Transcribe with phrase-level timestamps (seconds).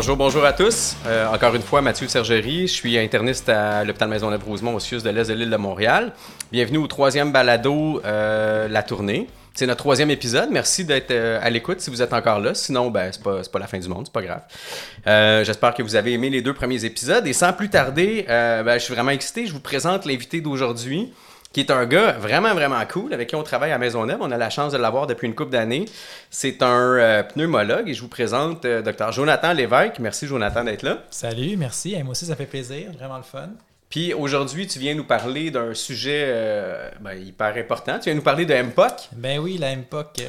[0.00, 0.96] Bonjour, bonjour à tous.
[1.04, 2.66] Euh, encore une fois, Mathieu Sergerie.
[2.66, 6.14] Je suis interniste à l'hôpital Maisonneuve-Rosemont au CIUS de l'Est de l'île de Montréal.
[6.50, 9.26] Bienvenue au troisième balado, euh, La Tournée.
[9.52, 10.48] C'est notre troisième épisode.
[10.50, 12.54] Merci d'être euh, à l'écoute si vous êtes encore là.
[12.54, 15.44] Sinon, ben, c'est pas, la fin du monde, c'est pas grave.
[15.44, 17.26] J'espère que vous avez aimé les deux premiers épisodes.
[17.26, 19.44] Et sans plus tarder, ben, je suis vraiment excité.
[19.44, 21.12] Je vous présente l'invité d'aujourd'hui
[21.52, 24.18] qui est un gars vraiment, vraiment cool, avec qui on travaille à Maisonneuve.
[24.20, 25.84] On a la chance de l'avoir depuis une couple d'années.
[26.30, 29.10] C'est un euh, pneumologue et je vous présente euh, Dr.
[29.10, 29.98] Jonathan Lévesque.
[29.98, 30.98] Merci, Jonathan, d'être là.
[31.10, 31.94] Salut, merci.
[31.94, 32.92] Et moi aussi, ça fait plaisir.
[32.92, 33.48] Vraiment le fun.
[33.90, 37.98] Puis aujourd'hui, tu viens nous parler d'un sujet euh, ben, hyper important.
[37.98, 39.08] Tu viens nous parler de MPOC.
[39.16, 40.22] Ben oui, la MPOC.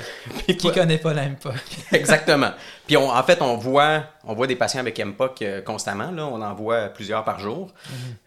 [0.58, 1.54] qui connaît pas la MPOC?
[1.92, 2.50] Exactement.
[2.92, 6.12] Puis on- en fait, on voit, on voit des patients avec MPOC euh, constamment.
[6.12, 6.26] Là.
[6.28, 7.72] On en voit plusieurs par jour.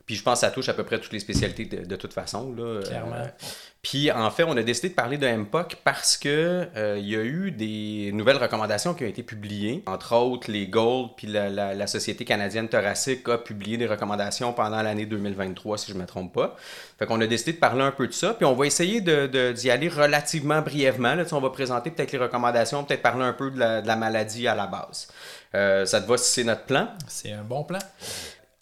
[0.06, 2.15] Puis je pense que ça touche à peu près toutes les spécialités de, de toute
[2.15, 2.54] façon.
[2.57, 2.62] Là.
[2.62, 3.26] Euh, Clairement.
[3.82, 7.15] puis en fait, on a décidé de parler de MPOC parce que euh, il y
[7.15, 9.82] a eu des nouvelles recommandations qui ont été publiées.
[9.85, 14.54] Entre autres, les Gold puis la, la- la Société canadienne thoracique a publié des recommandations
[14.54, 16.57] pendant l'année 2023, si je ne me trompe pas.
[16.98, 18.34] Fait qu'on a décidé de parler un peu de ça.
[18.34, 21.14] Puis on va essayer de- de- d'y aller relativement brièvement.
[21.14, 21.24] Là.
[21.32, 24.46] On va présenter peut-être les recommandations, peut-être parler un peu de la, de la maladie
[24.46, 25.09] à la base.
[25.54, 26.88] Euh, ça te va si c'est notre plan?
[27.09, 27.78] C'est un bon plan.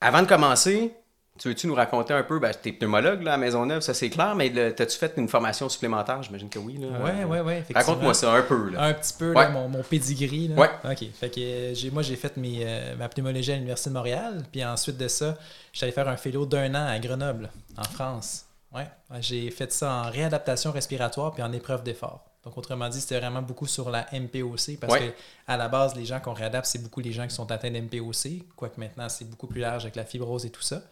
[0.00, 0.92] Avant de commencer,
[1.38, 4.34] tu veux-tu nous raconter un peu, ben, t'es pneumologue là, à Maisonneuve, ça c'est clair,
[4.36, 6.22] mais t'as-tu fait une formation supplémentaire?
[6.22, 6.78] J'imagine que oui.
[6.78, 7.58] Ouais, ouais.
[7.58, 7.80] effectivement.
[7.80, 8.70] Raconte-moi ça un peu.
[8.70, 8.84] Là.
[8.84, 9.44] Un petit peu, Ouais.
[9.44, 10.50] là, mon, mon pedigree.
[10.56, 10.68] Ouais.
[10.84, 11.04] OK.
[11.14, 14.42] Fait que euh, moi, j'ai fait mes, euh, ma pneumologie à l'Université de Montréal.
[14.52, 15.36] Puis ensuite de ça,
[15.72, 18.44] j'allais faire un fellow d'un an à Grenoble, en France.
[18.74, 18.86] Ouais.
[19.20, 22.24] J'ai fait ça en réadaptation respiratoire puis en épreuve d'effort.
[22.44, 25.10] Donc, autrement dit, c'était vraiment beaucoup sur la MPOC parce Ouais.
[25.10, 25.14] que
[25.46, 28.42] à la base, les gens qu'on réadapte, c'est beaucoup les gens qui sont atteints d'MPOC,
[28.56, 30.82] quoique maintenant, c'est beaucoup plus large avec la fibrose et tout ça.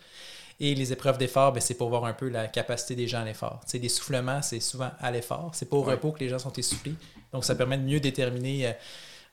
[0.62, 3.25] Et les épreuves d'effort, ben, c'est pour voir un peu la capacité des gens à
[3.25, 3.61] l'effort.
[3.65, 5.51] Tu sais, l'essoufflement, c'est souvent à l'effort.
[5.55, 5.93] C'est pas au Ouais.
[5.95, 6.94] repos que les gens sont essoufflés.
[7.33, 8.72] Donc, ça permet de mieux déterminer euh,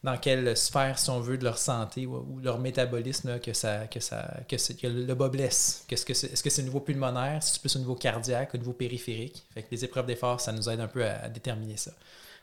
[0.07, 3.99] dans quelle sphère, si on veut, de leur santé ou, leur métabolisme que, ça, que,
[3.99, 5.83] ça, que, le bas blesse.
[5.87, 8.55] Qu'est-ce que c'est- Est-ce que c'est au niveau pulmonaire, si c'est plus au niveau cardiaque,
[8.55, 9.43] au niveau périphérique?
[9.53, 11.91] Fait les épreuves d'effort, ça nous aide un peu à déterminer ça.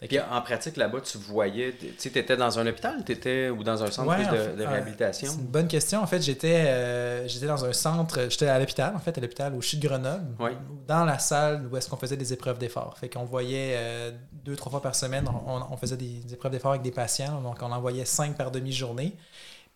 [0.00, 3.82] Puis en pratique là-bas, tu voyais, tu sais, t'étais dans un hôpital, t'étais ou dans
[3.82, 5.28] un centre Ouais, de, fait, de euh, réhabilitation?
[5.30, 6.02] C'est une bonne question.
[6.02, 9.54] En fait, j'étais euh, j'étais dans un centre, j'étais à l'hôpital, en fait, à l'hôpital
[9.54, 10.50] au CHU de Grenoble, Oui.
[10.86, 12.98] dans la salle où est-ce qu'on faisait des épreuves d'effort.
[12.98, 16.52] Fait qu'on voyait euh, deux, trois fois par semaine, on, on faisait des, des épreuves
[16.52, 19.16] d'effort avec des patients, donc on en voyait cinq par demi-journée.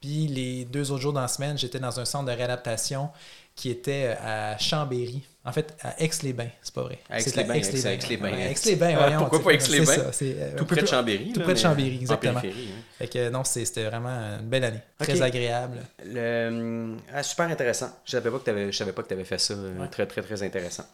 [0.01, 3.09] Puis les deux autres jours dans la semaine, j'étais dans un centre de réadaptation
[3.57, 5.25] qui était euh, à Chambéry.
[5.49, 6.99] En fait, à Aix-les-Bains, c'est pas vrai.
[7.09, 8.29] À Aix-les-bains, Aix-les-Bains.
[8.37, 8.97] Aix- Aix-les-Bains.
[9.01, 10.11] Ah, pourquoi pas Aix-les-Bains?
[10.23, 11.33] euh, Tout près de Chambéry.
[11.33, 12.41] tout près de Chambéry, en exactement.
[12.45, 12.51] hein.
[12.99, 14.09] Fait que non, c'était vraiment
[14.41, 14.81] une belle année.
[14.99, 15.79] Très agréable.
[16.05, 17.91] Le- ah, super intéressant.
[18.05, 19.55] Je savais pas que t'avais- je savais pas que tu avais fait ça.
[19.55, 19.87] euh.
[19.91, 20.85] Très, très, très intéressant.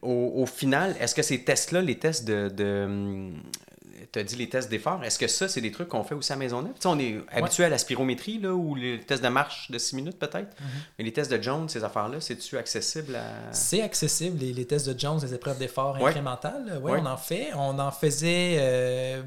[0.00, 2.48] Au, au final, est-ce que ces tests-là, les tests de.
[2.48, 3.30] de
[4.12, 6.32] tu as dit les tests d'effort, est-ce que ça, c'est des trucs qu'on fait aussi
[6.32, 6.74] à Maisonneuve?
[6.74, 9.78] Tu sais, on est habitué à la spirométrie, là, ou les tests de marche de
[9.78, 10.54] 6 minutes peut-être,
[10.98, 13.24] mais les tests de Jones, ces affaires-là, c'est-tu accessible à.
[13.52, 16.10] C'est accessible, les, les tests de Jones, les épreuves d'effort Ouais.
[16.10, 16.80] incrémentales.
[16.82, 17.00] Oui, Ouais.
[17.02, 17.48] on en fait.
[17.54, 19.22] On en faisait euh,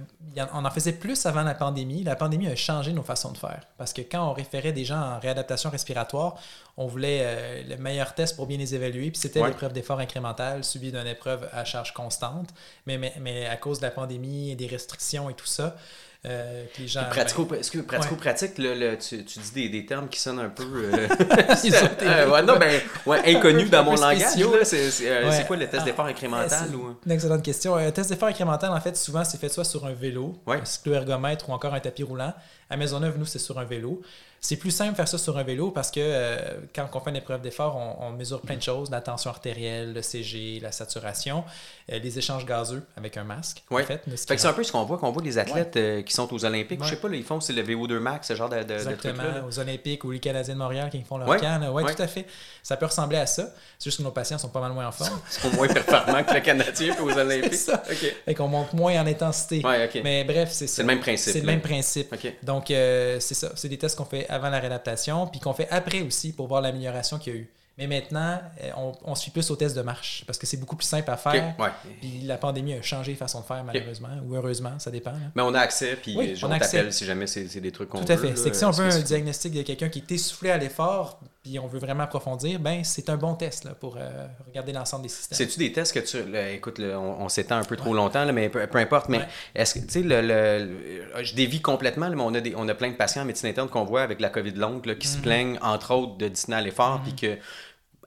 [0.53, 2.03] on en faisait plus avant la pandémie.
[2.03, 3.62] La pandémie a changé nos façons de faire.
[3.78, 6.35] Parce que quand on référait des gens en réadaptation respiratoire,
[6.78, 9.12] on voulait euh, le meilleur test pour bien les évaluer.
[9.12, 9.47] Puis c'était Ouais.
[9.47, 12.50] l'épreuve d'effort incrémentale suivie d'une épreuve à charge constante.
[12.86, 15.78] Mais, mais, mais à cause de la pandémie et des restrictions et tout ça,
[16.25, 17.03] euh, que les gens.
[17.12, 20.40] Pratico, ben, est-ce que pratico-pratique, le- le- tu, tu dis des, des termes qui sonnent
[20.40, 20.64] un peu.
[20.66, 21.08] euh,
[22.02, 24.30] euh, ouais, non, ben, ouais, inconnus dans mon langage.
[24.64, 26.75] C'est euh, quoi le test d'effort incrémental?
[26.75, 26.97] ou...
[27.06, 27.75] Une excellente question.
[27.75, 31.47] Un test d'effort incrémental, en fait, souvent, c'est fait soit sur un vélo, un cycloergomètre
[31.50, 32.34] ou encore un tapis roulant.
[32.70, 34.02] À Maisonneuve, nous, c'est sur un vélo.
[34.42, 36.38] C'est plus simple de faire ça sur un vélo parce que euh,
[36.76, 39.92] quand on fait une épreuve d'effort, on, on mesure plein de choses, la tension artérielle,
[39.94, 41.44] le CG, la saturation,
[41.92, 43.64] euh, les échanges gazeux avec un masque.
[43.72, 43.81] Ouais.
[43.81, 46.14] En fait, Fait c'est un peu ce qu'on voit, qu'on voit les athlètes euh, qui
[46.14, 46.80] sont aux Olympiques.
[46.84, 47.02] Je sais Ouais.
[47.02, 49.44] pas, là, ils font, c'est le VO2 max, ce genre de, Exactement, là.
[49.47, 51.59] aux Olympiques ou les Canadiens de Montréal qui font leur Ouais, camp.
[51.74, 51.96] Oui, ouais.
[51.96, 52.28] tout à fait.
[52.62, 53.50] Ça peut ressembler à ça.
[53.79, 55.20] C'est juste que nos patients sont pas mal moins en forme.
[55.38, 57.53] Ils sont moins performants que le Canadien aux Olympiques.
[57.56, 57.82] C'est ça.
[57.90, 58.16] OK.
[58.28, 59.66] et qu'on monte moins en intensité.
[59.66, 60.02] Ouais, OK.
[60.03, 60.76] Mais bref, c'est ça.
[60.76, 62.14] C'est le même principe, C'est le même principe.
[62.14, 62.34] OK.
[62.44, 63.52] Donc, euh, c'est ça.
[63.55, 66.61] C'est des tests qu'on fait avant la réadaptation, puis qu'on fait après aussi pour voir
[66.61, 67.49] l'amélioration qu'il y a eu.
[67.78, 70.78] Mais maintenant, euh, on, on suit plus aux tests de marche parce que c'est beaucoup
[70.78, 71.53] plus simple à faire.
[71.59, 71.67] ouais.
[71.99, 75.11] Puis la pandémie a changé les façons de faire, malheureusement, ou heureusement, ça dépend.
[75.11, 75.17] là.
[75.35, 78.11] Mais on a accès, puis Oui, on t'appelle si jamais c'est des trucs qu'on Tout
[78.13, 78.35] à veut, fait.
[78.37, 81.59] C'est que si on veut un diagnostic de quelqu'un qui est essoufflé à l'effort, puis
[81.59, 85.09] on veut vraiment approfondir, ben c'est un bon test là, pour euh, regarder l'ensemble des
[85.09, 85.38] systèmes.
[85.38, 86.28] C'est-tu des tests que tu.
[86.32, 89.09] là, écoute, là, on, on s'étend un peu trop longtemps, là, mais peu, peu importe.
[89.09, 89.28] Mais Ouais.
[89.53, 92.90] est-ce que, tu sais, le, je dévie complètement, mais on a, des, on a plein
[92.90, 95.14] de patients en médecine interne qu'on voit avec la COVID longue là, qui Mhm.
[95.14, 97.38] se plaignent, entre autres, de dyspnée à l'effort, puis que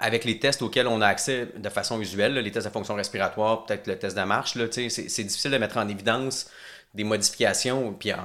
[0.00, 2.96] avec les tests auxquels on a accès de façon usuelle, là, les tests de fonction
[2.96, 6.50] respiratoire, peut-être le test de marche, c'est difficile de mettre en évidence
[6.92, 7.92] des modifications.
[7.92, 8.16] Puis, euh,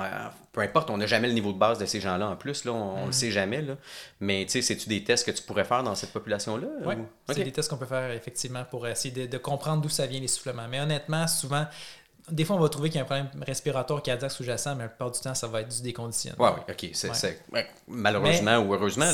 [0.53, 2.71] peu importe, on n'a jamais le niveau de base de ces gens-là en plus, là,
[2.73, 3.63] on, ne le sait jamais.
[3.63, 3.75] Là.
[4.19, 6.67] Mais tu sais, c'est-tu des tests que tu pourrais faire dans cette population-là?
[6.85, 6.93] Oui,
[7.29, 10.19] c'est des tests qu'on peut faire effectivement pour essayer de, de comprendre d'où ça vient
[10.19, 10.67] l'essoufflement.
[10.69, 11.65] Mais honnêtement, souvent,
[12.31, 14.89] des fois, on va trouver qu'il y a un problème respiratoire cardiaque sous-jacent, mais la
[14.89, 16.53] plupart du temps, ça va être du déconditionnement.
[16.53, 16.89] Oui, oui, OK.
[16.93, 17.43] C'est,
[17.87, 19.05] malheureusement ou heureusement,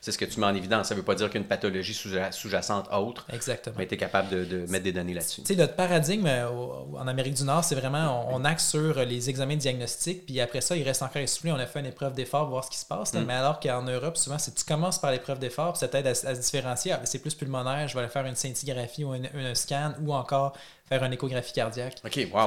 [0.00, 0.88] c'est, ce que tu mets en évidence.
[0.88, 3.26] Ça ne veut pas dire qu'une pathologie sous-jacente autre.
[3.32, 3.76] Exactement.
[3.78, 5.42] Mais tu es capable de, mettre des données là-dessus.
[5.42, 9.28] Tu sais, notre paradigme euh, en Amérique du Nord, c'est vraiment, on, axe sur les
[9.28, 11.52] examens diagnostiques, puis après ça, il reste encore essoufflé.
[11.52, 13.12] On a fait une épreuve d'effort pour voir ce qui se passe.
[13.12, 13.24] Mm.
[13.26, 16.14] Mais alors qu'en Europe, souvent, c'est tu commences par l'épreuve d'effort, puis ça t'aide à,
[16.14, 16.92] se différencier.
[16.92, 20.56] Ah, c'est plus pulmonaire, je vais aller faire une scintigraphie ou un scan, ou encore
[20.88, 21.96] faire une échographie cardiaque.
[22.04, 22.40] OK, wow.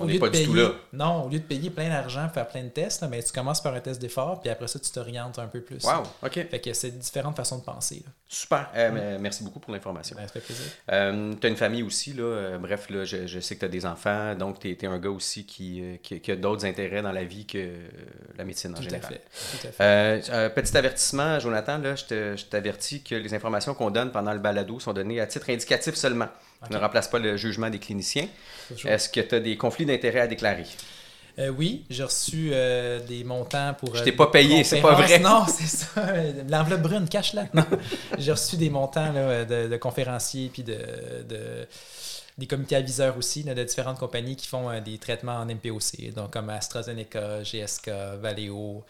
[0.00, 0.72] on n'est pas du tout là.
[0.92, 3.62] Non, au lieu de payer plein d'argent pour faire plein de tests, mais tu commences
[3.62, 5.84] par un test d'effort, puis après ça, tu t'orientes un peu plus.
[5.84, 6.32] Wow, OK.
[6.32, 8.02] Fait que c'est différentes façons de penser.
[8.26, 8.68] Super.
[8.74, 10.16] Euh, merci beaucoup pour l'information.
[10.16, 10.64] Ben, ça fait plaisir.
[10.90, 12.24] Euh, tu as une famille aussi, là.
[12.24, 14.98] Euh, bref, là, je, je, sais que tu as des enfants, donc tu es, un
[14.98, 17.74] gars aussi qui, qui, a d'autres intérêts dans la vie que
[18.36, 19.20] la médecine en général.
[19.60, 20.50] Tout à fait.
[20.54, 24.92] petit avertissement, Jonathan, là, je t'avertis que les informations qu'on donne pendant le balado sont
[24.92, 26.28] données à titre indicatif seulement
[26.70, 28.28] ne remplace pas le jugement des cliniciens.
[28.84, 30.66] Est-ce que tu as des conflits d'intérêts à déclarer?
[31.38, 33.96] Euh, oui, j'ai reçu euh, des montants pour.
[33.96, 35.18] Je t'ai pas payé, c'est pas vrai.
[35.18, 36.06] Non, c'est ça.
[36.48, 37.46] L'enveloppe brune, cache-la.
[38.18, 40.78] j'ai reçu des montants de, conférenciers puis de,
[42.38, 46.32] des comités aviseurs aussi de différentes compagnies qui font euh, des traitements en MPOC, donc
[46.32, 47.90] comme AstraZeneca, GSK,
[48.20, 48.84] Valeo,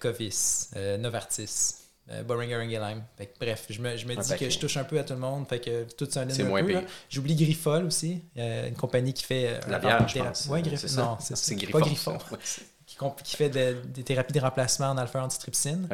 [0.00, 1.76] Covis, Novartis.
[2.10, 3.02] Euh, Boring Ingelheim.
[3.38, 5.46] Bref, je me, je me dis que je touche un peu à tout le monde.
[5.48, 6.82] Fait que tout ça C'est moins pire.
[7.08, 9.48] J'oublie Griffol aussi, euh, une compagnie qui fait.
[9.48, 10.46] Euh, la bière, je pense.
[10.46, 10.90] Ouais, Griffol.
[10.96, 11.80] Non, c'est Griffol.
[11.80, 12.18] Pas Griffon.
[12.86, 15.88] qui, qui, fait des thérapies de remplacement en alpha-antitrypsine.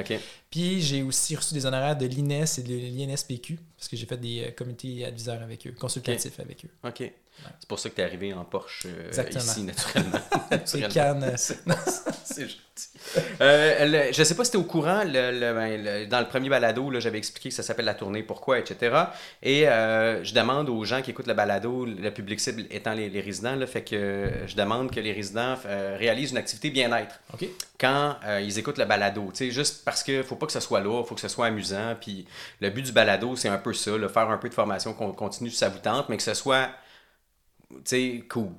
[0.51, 4.17] Puis j'ai aussi reçu des honoraires de l'INES et de l'INSPQ, parce que j'ai fait
[4.17, 6.89] des comités adviseurs avec eux, consultatifs avec eux.
[6.89, 7.13] OK.
[7.59, 8.87] C'est pour ça que tu es arrivé en Porsche
[9.35, 10.19] ici, naturellement.
[10.65, 11.35] C'est Cannes.
[12.25, 12.89] c'est gentil.
[13.41, 16.93] Euh, je ne sais pas si tu es au courant, ben, dans le premier balado,
[17.01, 18.95] j'avais expliqué que ça s'appelle la tournée, pourquoi, etc.
[19.43, 23.21] Et euh, je demande aux gens qui écoutent le balado, le public cible étant les,
[23.21, 27.21] résidents, là, fait que je demande que les résidents euh, réalisent une activité bien-être
[27.79, 29.33] quand ils écoutent le balado.
[29.39, 31.47] Juste parce qu'il ne faut pas que ce soit lourd, il faut que ce soit
[31.47, 31.95] amusant.
[32.01, 32.27] Puis
[32.61, 35.51] le but du balado, c'est un peu ça, faire un peu de formation qu'on continue
[35.51, 36.71] sa vous tente, mais que ce soit
[38.29, 38.53] cool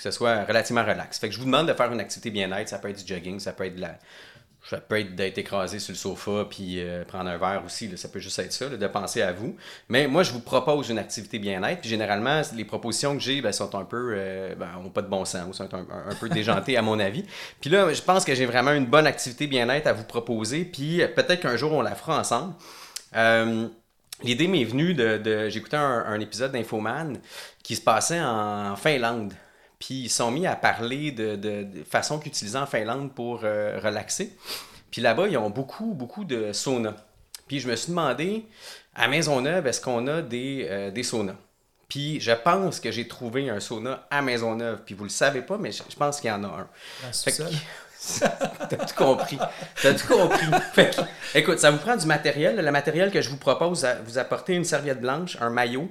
[0.00, 1.18] que ce soit relativement relax.
[1.18, 2.70] Fait que je vous demande de faire une activité bien-être.
[2.70, 3.98] Ça peut être du jogging, ça peut être de la.
[4.68, 7.90] Ça peut être d'être écrasé sur le sofa puis euh, prendre un verre aussi.
[7.96, 9.56] Ça peut juste être ça, de penser à vous.
[9.88, 11.80] Mais moi, je vous propose une activité bien-être.
[11.80, 14.14] Puis généralement, les propositions que j'ai ben, sont un peu.
[14.16, 17.24] Euh, ben, ont pas de bon sens, sont un, peu déjantées à mon avis.
[17.60, 20.64] Puis là, je pense que j'ai vraiment une bonne activité bien-être à vous proposer.
[20.64, 22.54] Puis peut-être qu'un jour, on la fera ensemble.
[23.16, 23.66] Euh,
[24.22, 25.48] l'idée m'est venue de.
[25.50, 27.18] J'écoutais un, un épisode d'Infoman
[27.70, 29.32] qui se passait en Finlande.
[29.78, 34.36] Puis ils sont mis à parler de, de, façon qu'utiliser en Finlande pour euh, relaxer.
[34.90, 36.96] Puis là-bas, ils ont beaucoup, beaucoup de saunas.
[37.46, 38.44] Puis je me suis demandé,
[38.92, 41.36] à Maisonneuve, est-ce qu'on a des, euh, des saunas?
[41.88, 44.80] Puis je pense que j'ai trouvé un sauna à Maisonneuve.
[44.84, 46.68] Puis vous le savez pas, mais je, pense qu'il y en a un.
[48.68, 49.38] T'as tout compris.
[49.80, 50.46] T'as tout compris.
[51.36, 52.56] écoute, ça vous prend du matériel.
[52.56, 55.88] Le matériel que je vous propose, vous apportez une serviette blanche, un maillot,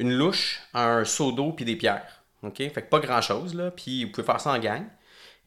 [0.00, 2.22] une louche, un seau d'eau puis des pierres.
[2.42, 2.56] OK?
[2.56, 3.70] Fait que pas grand-chose, là.
[3.70, 4.82] Puis vous pouvez faire ça en gang.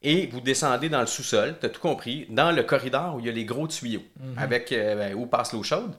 [0.04, 3.26] Et vous descendez dans le sous-sol, tu as tout compris, dans le corridor où il
[3.26, 4.38] y a les gros tuyaux, mhm.
[4.38, 5.94] avec euh, où passe l'eau chaude.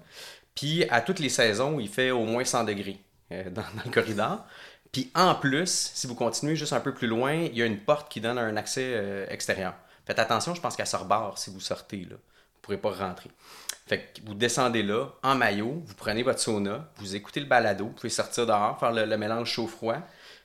[0.54, 3.00] Puis à toutes les saisons, il fait au moins 100 degrés
[3.32, 4.44] euh, dans, le corridor.
[4.92, 7.78] Puis en plus, si vous continuez juste un peu plus loin, il y a une
[7.80, 9.74] porte qui donne un accès euh, extérieur.
[10.06, 10.96] Faites attention, je pense qu'elle se
[11.36, 12.16] si vous sortez là.
[12.16, 13.30] Vous ne pourrez pas rentrer.
[13.86, 17.84] Fait que vous descendez là, en maillot, vous prenez votre sauna, vous écoutez le balado,
[17.86, 19.98] vous pouvez sortir dehors, faire le mélange chaud-froid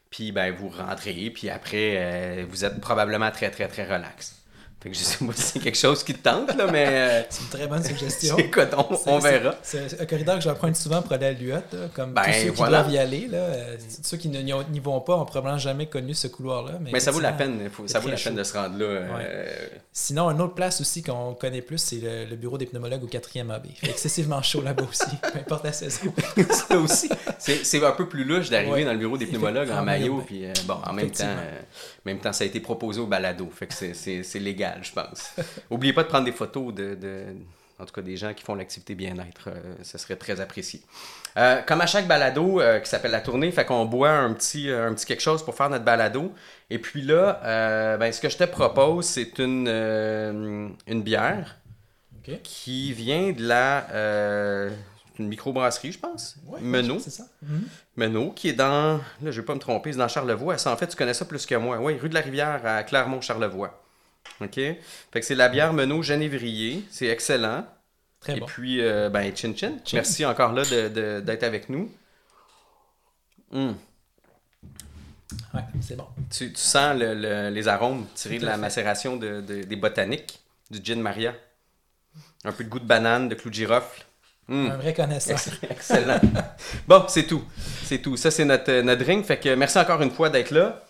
[0.09, 4.38] puis ben, vous rentrez, puis après, euh, vous êtes probablement très, très, très relax.
[4.81, 6.85] Fait que je sais pas si c'est quelque chose qui te tente, là, mais.
[6.87, 8.37] Euh, c'est une très bonne suggestion.
[8.37, 9.55] Écoute, on, on verra.
[9.61, 12.63] C'est un corridor que j'emprunte souvent pour aller à l'UOT, comme ben, tous ceux qui
[12.63, 13.27] doivent y aller.
[13.27, 16.77] Là, euh, ceux qui n'y vont pas ont probablement jamais connu ce couloir-là.
[16.79, 18.85] Mais, mais ça vaut la peine, ça vaut la peine de se rendre là.
[18.85, 19.67] Euh...
[19.91, 23.51] Sinon, une autre place aussi qu'on connaît plus, c'est le, bureau des pneumologues au 4e
[23.51, 23.65] AB.
[23.83, 26.13] excessivement chaud là-bas aussi, peu importe la saison.
[26.51, 30.23] ça aussi, c'est un peu plus louche d'arriver dans le bureau des pneumologues en maillot,
[30.25, 33.67] puis bon, en même temps, en même temps, ça a été proposé au balado, fait
[33.67, 35.31] que c'est légal je pense.
[35.69, 36.97] Oubliez pas de prendre des photos de,
[37.79, 39.47] en tout cas des gens qui font l'activité bien-être.
[39.47, 40.81] Euh, ce serait très apprécié.
[41.37, 44.69] Euh, comme à chaque balado euh, qui s'appelle la tournée, fait qu'on boit un petit,
[44.69, 46.33] un petit quelque chose pour faire notre balado.
[46.69, 51.57] Et puis là, ben, ce que je te propose, c'est une, une bière
[52.43, 53.87] qui vient de la
[55.19, 56.37] une microbrasserie, je pense.
[56.47, 56.99] Ouais, Menot.
[56.99, 57.25] C'est ça.
[57.97, 59.01] Menot, qui est dans.
[59.21, 60.57] Là, je vais pas me tromper, c'est dans Charlevoix.
[60.57, 61.77] Ça, en fait, tu connais ça plus que moi.
[61.79, 63.83] Oui, rue de la Rivière à Clermont-Charlevoix.
[64.41, 64.55] OK?
[64.55, 64.79] Fait
[65.19, 66.83] que c'est la bière Menot Genévrier.
[66.91, 67.65] C'est excellent.
[68.21, 68.45] Très Et bon.
[68.45, 69.73] puis, euh, ben, chin chin.
[69.93, 71.91] Merci encore là de- de- d'être avec nous.
[73.51, 73.75] Hum.
[75.53, 76.07] Ouais, c'est bon.
[76.29, 78.57] Tu, tu sens le- le- les arômes tirés de la fait.
[78.57, 80.39] macération de- de- des botaniques,
[80.71, 81.33] du gin Maria.
[82.45, 84.03] Un peu de goût de banane, de clou de girofle.
[84.49, 84.69] Hum.
[84.71, 85.39] Un vrai connaisseur.
[85.69, 86.19] Excellent.
[86.87, 87.43] bon, c'est tout.
[87.83, 88.17] C'est tout.
[88.17, 89.25] Ça, c'est notre, notre drink.
[89.25, 90.83] Fait que merci encore une fois d'être là.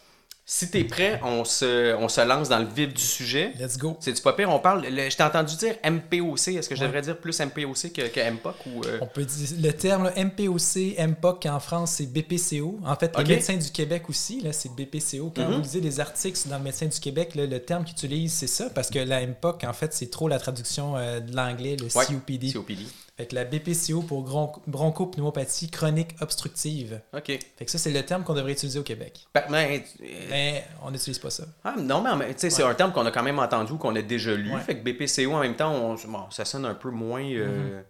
[0.52, 3.54] Si t'es prêt, on se, on se lance dans le vif du sujet.
[3.60, 3.96] Let's go.
[4.00, 4.50] C'est du pas pire?
[4.50, 4.84] On parle.
[4.88, 6.48] le- je t'ai entendu dire MPOC.
[6.56, 6.88] Est-ce que je Ouais.
[6.88, 8.82] devrais dire plus MPOC que, que MPOC ou.
[8.84, 12.80] euh, On peut dire le terme là, MPOC, MPOC en France, c'est BPCO.
[12.84, 13.22] En fait, Ok.
[13.28, 15.32] le médecin du Québec aussi, là, c'est BPCO.
[15.36, 15.54] Quand Mhm.
[15.58, 18.48] vous lisez des articles dans le médecin du Québec, là, le terme qu'ils utilisent, c'est
[18.48, 21.86] ça, parce que la MPOC, en fait, c'est trop la traduction euh, de l'anglais, le
[21.96, 22.54] Ouais, COPD.
[22.54, 22.86] COPD.
[23.20, 27.02] Fait que la BPCO pour bron- bronchopneumopathie chronique obstructive.
[27.14, 27.26] OK.
[27.58, 29.28] Fait que ça, c'est le terme qu'on devrait utiliser au Québec.
[29.36, 31.44] Ben, ben, euh, Mais on n'utilise pas ça.
[31.66, 33.94] ah, non, mais tu sais, c'est un terme qu'on a quand même entendu ou qu'on
[33.98, 34.54] a déjà lu.
[34.54, 34.62] Ouais.
[34.62, 37.82] Fait que BPCO, en même temps, on- bon, ça sonne un peu moins euh,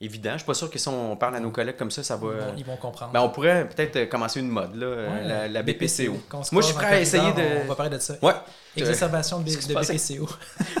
[0.00, 0.32] évident.
[0.32, 2.26] Je suis pas sûr que si on parle à nos collègues comme ça, ça va.
[2.28, 3.12] Ils vont, ils vont comprendre.
[3.12, 6.16] Ben, on pourrait peut-être euh, commencer une mode, là, euh, Ouais, la, la BPCO.
[6.52, 7.64] Moi, je suis prêt à essayer de.
[7.64, 8.14] On va parler de ça.
[8.22, 8.34] Ouais.
[8.76, 9.44] Exacerbation de.
[9.44, 10.28] BPCO.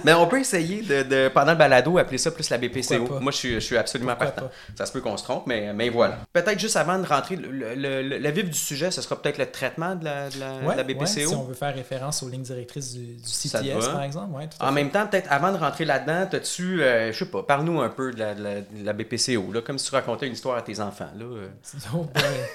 [0.04, 3.18] Mais on peut essayer de, de- pendant le balado, appeler ça plus la BPCO.
[3.20, 4.46] Moi, je suis, je suis absolument Pourquoi partant.
[4.48, 4.52] pas?
[4.76, 6.18] Ça se peut qu'on se trompe, mais, mais voilà.
[6.32, 9.38] Peut-être juste avant de rentrer, le, le, le- le vif du sujet, ce sera peut-être
[9.38, 11.06] le traitement de la, de la, de Ouais, la ouais, BPCO.
[11.06, 14.28] si on veut faire référence aux lignes directrices du, CTS, par exemple.
[14.32, 14.72] Tout En fait.
[14.74, 18.12] même temps, peut-être avant de rentrer là-dedans, t'as-tu, euh, je sais pas, parle-nous un peu
[18.12, 20.62] de la, de la, de la BPCO, là, comme si tu racontais une histoire à
[20.62, 21.10] tes enfants.
[21.16, 21.48] Là, euh.
[21.92, 22.04] Boy.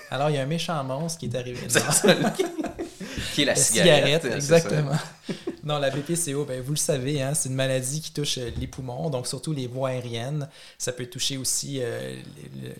[0.10, 1.62] Alors, il y a un méchant monstre qui est arrivé.
[1.62, 1.70] Non.
[1.70, 2.16] ça,
[3.34, 4.26] qui est la, La cigarette.
[4.26, 4.98] exactement.
[5.66, 8.68] Non, la BPCO, ben, vous le savez, hein, c'est une maladie qui touche euh, les
[8.68, 10.50] poumons, donc surtout les voies aériennes.
[10.78, 12.18] Ça peut toucher aussi euh,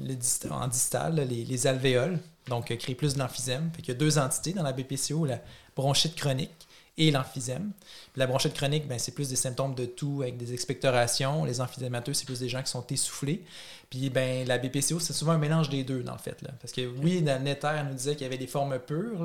[0.02, 3.72] le, en distal, les, les alvéoles, donc créer plus de l'emphysème.
[3.74, 5.40] Fait qu'il y a deux entités dans la BPCO, la
[5.78, 6.52] bronchite chronique
[6.98, 7.72] et l'emphysème.
[8.16, 11.46] La bronchite chronique, ben, c'est plus des symptômes de toux avec des expectorations.
[11.46, 13.44] Les emphysémateux, c'est plus des gens qui sont essoufflés.
[13.90, 16.38] Puis ben, la BPCO, c'est souvent un mélange des deux, dans le fait.
[16.62, 19.24] Parce que oui, Netter, nous disait qu'il y avait des formes pures,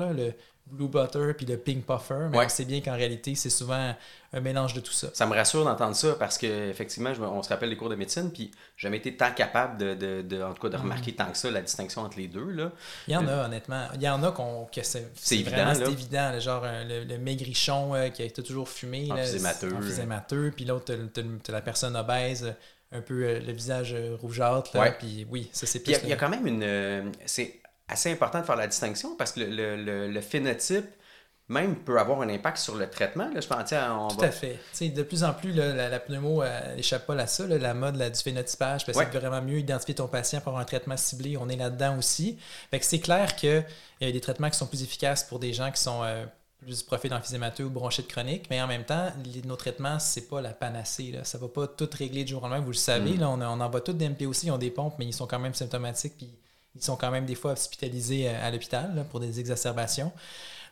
[0.71, 2.45] Blue Butter puis le Pink Puffer, mais Ouais.
[2.45, 3.95] on sait bien qu'en réalité, c'est souvent
[4.31, 5.07] un mélange de tout ça.
[5.13, 7.89] Ça me rassure d'entendre ça parce que effectivement, je me- on se rappelle les cours
[7.89, 10.77] de médecine, puis j'ai jamais été tant capable de, de, de- en tout cas, de
[10.77, 10.81] Mm.
[10.81, 12.49] remarquer tant que ça la distinction entre les deux.
[12.51, 12.71] Là.
[13.07, 13.87] Il y en a, honnêtement.
[13.95, 14.99] Il y en a qu'on, que c'est,
[15.43, 15.89] vraiment évident, c'est là.
[15.89, 16.29] évident.
[16.31, 19.05] là, genre euh, le, le maigrichon euh, qui a été toujours fumé.
[19.07, 19.69] là, Emphysémateux.
[19.69, 20.51] c'est- Emphysémateux.
[20.55, 22.51] Puis l'autre, t'as, la personne obèse, euh,
[22.97, 24.71] un peu euh, le visage euh, rougeâtre.
[24.75, 24.95] là, Ouais.
[24.97, 26.63] Puis oui, ça c'est il y a- y, quand même une.
[26.63, 30.85] euh, c'est assez important de faire la distinction parce que le, le- le- phénotype
[31.47, 33.27] même peut avoir un impact sur le traitement.
[33.33, 34.59] Là, je pense, on Tout va- à fait.
[34.89, 37.73] De plus en plus, là, la, la pneumo elle échappe pas à ça, là, la
[37.73, 39.09] mode là, du phénotypage, parce que Ouais.
[39.11, 41.37] c'est vraiment mieux identifier ton patient pour avoir un traitement ciblé.
[41.37, 42.37] On est là-dedans aussi.
[42.69, 43.65] Fait que c'est clair qu'il
[44.01, 46.23] y a des traitements qui sont plus efficaces pour des gens qui sont euh,
[46.61, 50.41] plus profil d'emphysémateux ou bronchite chronique, mais en même temps, les- nos traitements, c'est pas
[50.41, 51.11] la panacée.
[51.13, 51.23] Là.
[51.23, 52.59] Ça va pas tout régler du jour au lendemain.
[52.63, 53.19] Vous le savez, Mm.
[53.21, 55.39] là, on, on envoie tous des MPOC, ils ont des pompes, mais ils sont quand
[55.39, 56.29] même symptomatiques, puis
[56.79, 60.11] ils sont quand même des fois hospitalisés euh, à l'hôpital pour des exacerbations.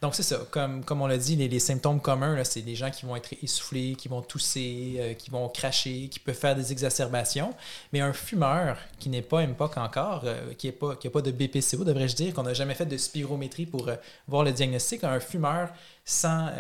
[0.02, 0.38] Donc, c'est ça.
[0.52, 3.96] Comme, comme on l'a dit, les, symptômes communs, c'est des gens qui vont être essoufflés,
[3.96, 7.54] qui vont tousser, euh, qui vont cracher, qui peuvent faire des exacerbations.
[7.92, 11.32] Mais un fumeur qui n'est pas MPOC encore, euh, qui n'a pas, qui pas de
[11.32, 13.90] BPCO, devrais-je dire, qu'on n'a jamais fait de spirométrie pour
[14.28, 15.70] voir le diagnostic, un fumeur
[16.06, 16.52] sans,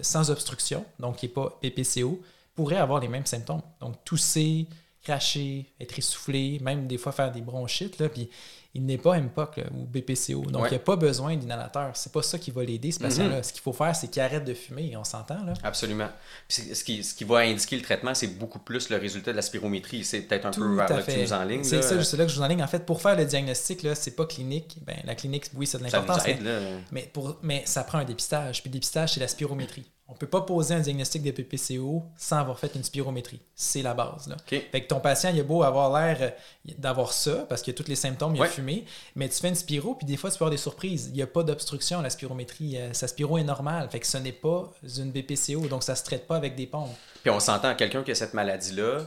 [0.00, 2.22] sans obstruction, donc qui n'est pas BPCO,
[2.54, 3.62] pourrait avoir les mêmes symptômes.
[3.80, 4.66] Donc, tousser,
[5.08, 7.98] cracher, être essoufflé, même des fois faire des bronchites.
[7.98, 8.28] Là, puis
[8.74, 10.42] il n'est pas MPOC là, ou BPCO.
[10.50, 10.68] Donc, Ouais.
[10.68, 11.90] il n'y a pas besoin d'inhalateur.
[11.94, 13.42] C'est pas ça qui va l'aider, ce patient-là.
[13.42, 14.94] Ce qu'il faut faire, c'est qu'il arrête de fumer.
[14.96, 15.54] On s'entend, là?
[15.62, 16.08] Absolument.
[16.46, 19.30] Puis c'est- ce, qui, ce qui va indiquer le traitement, c'est beaucoup plus le résultat
[19.32, 20.04] de la spirométrie.
[20.04, 21.64] C'est peut-être un peu Tout vers à là que tu nous enlignes.
[21.64, 22.62] C'est ça, c'est là que je vous enligne.
[22.62, 24.76] En fait, pour faire le diagnostic, là, c'est pas clinique.
[24.86, 26.24] Ben, la clinique, oui, ça a de l'importance.
[26.26, 26.38] mais-.
[26.92, 28.60] Mais, pour, mais ça prend un dépistage.
[28.62, 29.90] Puis le dépistage, c'est la spirométrie.
[30.10, 33.40] On peut pas poser un diagnostic de PPCO sans avoir fait une spirométrie.
[33.54, 34.26] C'est la base.
[34.28, 34.36] Là.
[34.40, 34.62] OK.
[34.72, 36.30] Fait que ton patient, il a beau avoir l'air euh,
[36.78, 38.48] d'avoir ça, parce qu'il y a tous les symptômes, il a Ouais.
[38.62, 41.08] Mais tu fais une spiro, puis des fois, tu peux avoir des surprises.
[41.08, 42.76] Il n'y a pas d'obstruction à la spirométrie.
[42.78, 43.88] Euh, Sa spiro est normale.
[43.90, 46.94] Fait que ce n'est pas une BPCO, donc ça se traite pas avec des pompes.
[47.22, 49.00] Puis on s'entend, quelqu'un qui a cette maladie-là,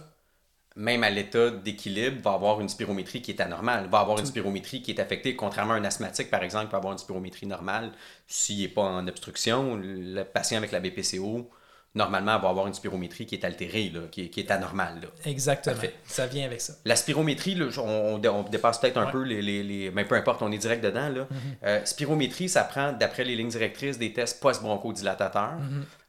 [0.76, 4.82] même à l'état d'équilibre, va avoir une spirométrie qui est anormale, va avoir une spirométrie
[4.82, 7.92] qui est affectée, contrairement à un asthmatique, par exemple, peut avoir une spirométrie normale.
[8.28, 11.50] S'il n'est pas en obstruction, le patient avec la BPCO,
[11.94, 15.02] normalement, va avoir une spirométrie qui est altérée, là, qui, est, qui est anormale.
[15.02, 15.08] Là.
[15.26, 15.76] Exactement.
[15.76, 15.94] Parfait.
[16.06, 16.74] Ça vient avec ça.
[16.86, 19.12] La spirométrie, là, on, dépasse peut-être un Ouais.
[19.12, 21.10] peu les, les, les- Mais peu importe, on est direct dedans.
[21.10, 21.28] Là.
[21.64, 25.54] Euh, spirométrie, ça prend, d'après les lignes directrices, des tests post-bronchodilatateurs.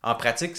[0.03, 0.57] En pratique,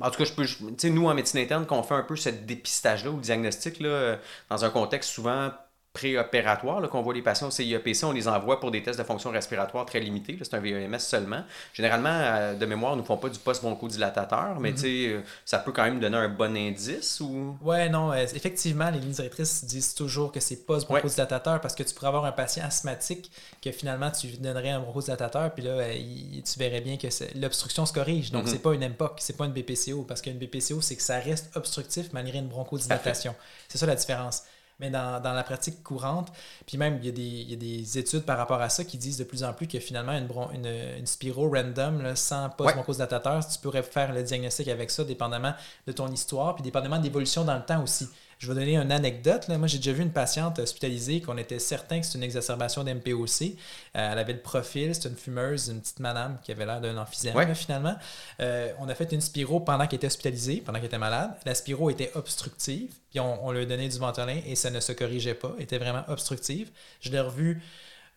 [0.00, 0.44] en tout cas, je peux.
[0.44, 3.88] je- nous, en médecine interne, qu'on fait un peu ce dépistage-là ou le diagnostic, là,
[3.88, 4.16] euh,
[4.48, 5.50] dans un contexte souvent
[5.92, 9.30] préopératoire qu'on voit les patients au CIAPC, on les envoie pour des tests de fonction
[9.30, 10.38] respiratoire très limités.
[10.40, 11.42] C'est un VEMS seulement.
[11.74, 15.82] Généralement, euh, de mémoire, nous ne font pas du post-bronchodilatateur, mais mm ça peut quand
[15.82, 17.56] même donner un bon indice ou?
[17.60, 21.94] Ouais, non, euh, effectivement, les lignes directrices disent toujours que c'est post-bronchodilatateur parce que tu
[21.94, 23.30] pourrais avoir un patient asthmatique
[23.60, 27.92] que finalement tu donnerais un bronchodilatateur, puis là, euh, tu verrais bien que l'obstruction se
[27.92, 28.30] corrige.
[28.30, 28.52] Donc, ce mhm.
[28.52, 31.18] n'est c'est pas une MPOC, c'est pas une BPCO parce qu'une BPCO, c'est que ça
[31.18, 33.34] reste obstructif malgré une bronchodilatation.
[33.68, 34.44] C'est ça la différence
[34.80, 36.32] mais dans, dans, la pratique courante.
[36.66, 38.84] Puis même, il y, a des, il y, a des, études par rapport à ça
[38.84, 42.50] qui disent de plus en plus que finalement, une, une, une spiro random, là, sans
[42.50, 45.54] post-bronchodilatateur, tu pourrais faire le diagnostic avec ça, dépendamment
[45.86, 48.08] de ton histoire, puis dépendamment d'évolution dans le temps aussi.
[48.40, 49.48] Je vais donner une anecdote.
[49.48, 49.58] Là.
[49.58, 53.42] Moi, j'ai déjà vu une patiente hospitalisée qu'on était certain que c'est une exacerbation d'MPOC.
[53.42, 53.52] Euh,
[53.94, 57.54] elle avait le profil, c'est une fumeuse, une petite madame qui avait l'air d'un emphysème
[57.54, 57.96] finalement.
[58.40, 61.32] Euh, on a fait une spiro pendant qu'elle était hospitalisée, pendant qu'elle était malade.
[61.44, 64.92] La spiro était obstructive, puis on, lui a donné du Ventolin et ça ne se
[64.92, 66.70] corrigeait pas, elle était vraiment obstructive.
[67.02, 67.62] Je l'ai revue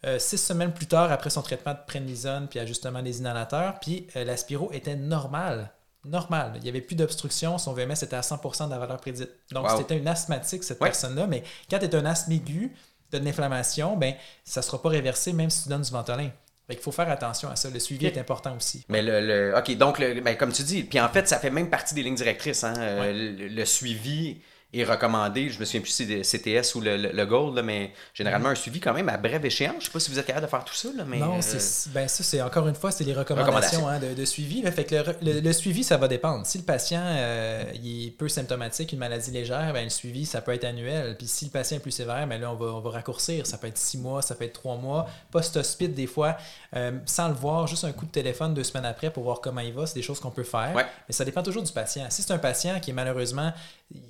[0.05, 4.07] euh, six semaines plus tard après son traitement de prénisone puis ajustement des inhalateurs, puis
[4.15, 5.69] la spiro était normale
[6.05, 6.53] normal.
[6.57, 7.57] Il n'y avait plus d'obstruction.
[7.57, 9.29] Son VMS était à 100% de la valeur prédite.
[9.51, 11.27] Donc, c'était une asthmatique, cette personne-là.
[11.27, 12.73] Mais quand tu es un asthme aigu,
[13.09, 15.91] tu as de l'inflammation, ben, ça ne sera pas réversé même si tu donnes du
[15.91, 16.29] Ventolin.
[16.69, 17.69] Il faut faire attention à ça.
[17.69, 18.85] Le suivi est important aussi.
[18.89, 21.69] Mais le, OK, donc, le, ben, comme tu dis, puis en fait, ça fait même
[21.69, 22.63] partie des lignes directrices.
[22.63, 24.41] Hein, euh, le, suivi
[24.73, 25.49] est recommandé.
[25.49, 28.79] Je me souviens plus si c'est CTS ou le, le, Gold, mais généralement un suivi
[28.79, 29.73] quand même à brève échéance.
[29.73, 30.89] Je ne sais pas si vous êtes capable de faire tout ça.
[31.05, 34.63] mais, non, euh, ben ça, c'est encore une fois, c'est les recommandations, hein, de, suivi.
[34.71, 36.45] Fait que le, suivi, ça va dépendre.
[36.45, 40.41] Si le patient euh, il est peu symptomatique, une maladie légère, ben, le suivi, ça
[40.41, 41.15] peut être annuel.
[41.17, 43.45] Puis si le patient est plus sévère, ben là, on va, on va raccourcir.
[43.45, 45.07] Ça peut être six mois, ça peut être trois mois.
[45.31, 46.37] Post-hospice, des fois,
[46.75, 49.61] euh, sans le voir, juste un coup de téléphone deux semaines après pour voir comment
[49.61, 50.73] il va, c'est des choses qu'on peut faire.
[50.75, 52.05] Mais ça dépend toujours du patient.
[52.09, 53.53] Si c'est un patient qui est malheureusement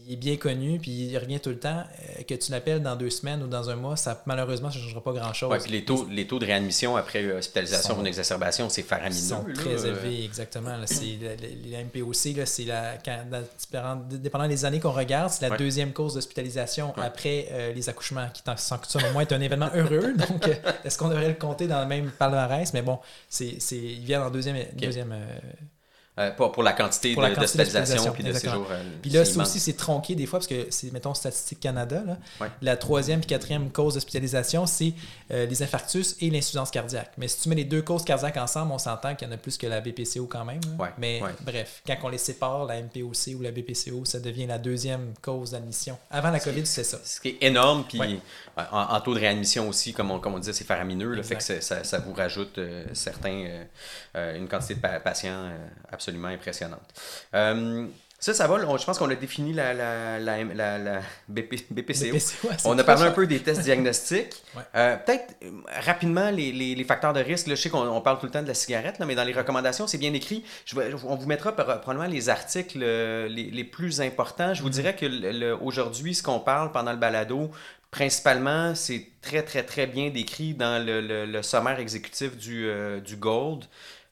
[0.05, 1.83] il est bien connu, puis il revient tout le temps.
[2.19, 4.83] Euh, que tu l'appelles dans deux semaines ou dans un mois, ça malheureusement, ça ne
[4.83, 5.49] changera pas grand-chose.
[5.49, 9.15] Ouais, puis les taux, les taux de réadmission après hospitalisation ou une exacerbation, c'est faramineux.
[9.15, 10.75] Ils sont très élevés, exactement.
[10.85, 11.17] C'est,
[11.63, 12.97] les MPOC, c'est la,
[14.09, 18.41] dépendant des années qu'on regarde, c'est la deuxième cause d'hospitalisation après euh, les accouchements, qui,
[18.87, 20.13] selon moi, est un événement heureux.
[20.29, 20.53] Donc, euh,
[20.83, 22.73] est-ce qu'on devrait le compter dans le même palmarès?
[22.73, 25.39] Mais bon, c'est, il vient en deuxième, deuxième euh,
[26.37, 28.67] pour, la quantité d'hospitalisation puis de séjour.
[28.69, 32.03] Euh, puis là, aussi, c'est tronqué des fois, parce que c'est, mettons, Statistique Canada.
[32.61, 34.93] La troisième et quatrième cause d'hospitalisation, c'est
[35.31, 37.13] euh, les infarctus et l'insuffisance cardiaque.
[37.17, 39.37] Mais si tu mets les deux causes cardiaques ensemble, on s'entend qu'il y en a
[39.37, 40.61] plus que la BPCO quand même.
[40.99, 45.13] Mais bref, quand on les sépare, la MPOC ou la BPCO, ça devient la deuxième
[45.21, 45.97] cause d'admission.
[46.11, 46.99] Avant la COVID, c'est ça.
[47.03, 48.21] Ce qui est énorme, puis
[48.55, 51.15] en, taux de réadmission aussi, comme on, comme on disait, c'est faramineux.
[51.15, 52.59] Le fait que ça, ça, vous rajoute
[52.93, 53.63] certains,
[54.13, 55.49] une quantité de patients
[55.91, 56.93] absolument absolument impressionnante.
[57.33, 57.87] Euh,
[58.19, 58.57] ça, ça va.
[58.77, 62.17] Je pense qu'on a défini la, la, la, BPCO.
[62.65, 64.35] on a parlé un peu des tests diagnostiques.
[64.75, 65.51] Euh, peut-être euh,
[65.85, 67.47] rapidement les, les, facteurs de risque.
[67.49, 69.87] je sais qu'on parle tout le temps de la cigarette, là, mais dans les recommandations,
[69.87, 70.43] c'est bien écrit.
[70.65, 74.53] Je, on vous mettra probablement les articles les, les, plus importants.
[74.53, 74.71] Je vous mm-hmm.
[74.71, 77.51] dirais que aujourd'hui, ce qu'on parle pendant le balado,
[77.91, 82.67] principalement, c'est très, très, très bien décrit dans le, le, sommaire exécutif du,
[83.03, 83.65] du Gold.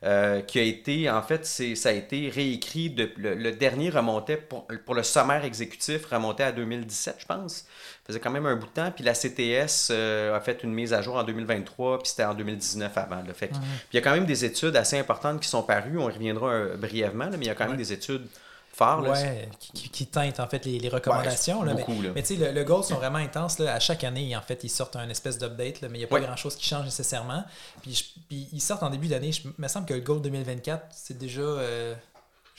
[0.04, 2.90] Euh, qui a été, en fait, ça a été réécrit.
[2.90, 7.54] De, le, dernier remontait, pour, pour, le sommaire exécutif, remontait à 2017, je pense.
[7.54, 7.66] Ça
[8.08, 8.90] faisait quand même un bout de temps.
[8.90, 12.34] Puis la CTS euh, a fait une mise à jour en 2023, puis c'était en
[12.34, 13.24] 2019 avant.
[13.36, 13.60] Fait Puis
[13.94, 16.00] il y a quand même des études assez importantes qui sont parues.
[16.00, 18.26] On y reviendra euh, brièvement, mais il y a quand même des études
[18.82, 19.04] fort.
[19.60, 21.64] qui, qui, teintent en fait les, recommandations.
[21.64, 23.60] là, mais, tu sais, le, Gold sont vraiment intenses.
[23.60, 23.74] Là.
[23.74, 26.20] À chaque année, en fait, ils sortent un espèce d'update, mais il n'y a pas
[26.20, 27.44] grand-chose qui change nécessairement.
[27.82, 29.32] Puis, puis, ils sortent en début d'année.
[29.44, 31.42] Il me semble que le Gold 2024, c'est déjà...
[31.42, 31.96] Euh,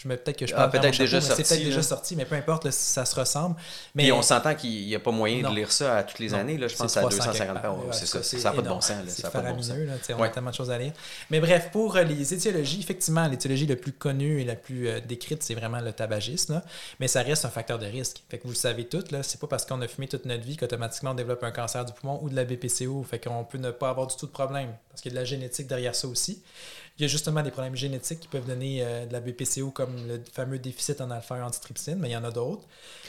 [0.02, 1.44] je me peut-être que je ah, peut-être déjà sorti.
[1.44, 3.56] C'est peut-être déjà sorti, mais peu importe, ça se ressemble.
[3.94, 6.58] Mais on s'entend qu'il n'y a pas moyen de lire ça à toutes les années.
[6.58, 7.72] Là, je pense à 250 pages.
[7.92, 8.22] c'est ça.
[8.22, 8.96] Ça n'a pas de bon sens.
[9.08, 9.86] C'est faramineux.
[9.86, 10.92] Bon on a tellement de choses à lire.
[11.30, 15.00] Mais bref, pour euh, les étiologies, effectivement, l'étiologie la plus connue et la plus euh,
[15.00, 16.62] décrite, c'est vraiment le tabagisme.
[16.98, 18.22] Mais ça reste un facteur de risque.
[18.28, 20.56] Fait que vous le savez tout, c'est pas parce qu'on a fumé toute notre vie
[20.56, 23.04] qu'automatiquement on développe un cancer du poumon ou de la BPCO.
[23.04, 24.70] Fait qu'on peut ne pas avoir du tout de problème.
[24.90, 26.42] Parce qu'il y a de la génétique derrière ça aussi.
[26.98, 29.96] Il y a justement des problèmes génétiques qui peuvent donner euh, de la BPCO comme
[30.06, 32.62] le fameux déficit en alpha-antitrypsine, mais il y en a d'autres.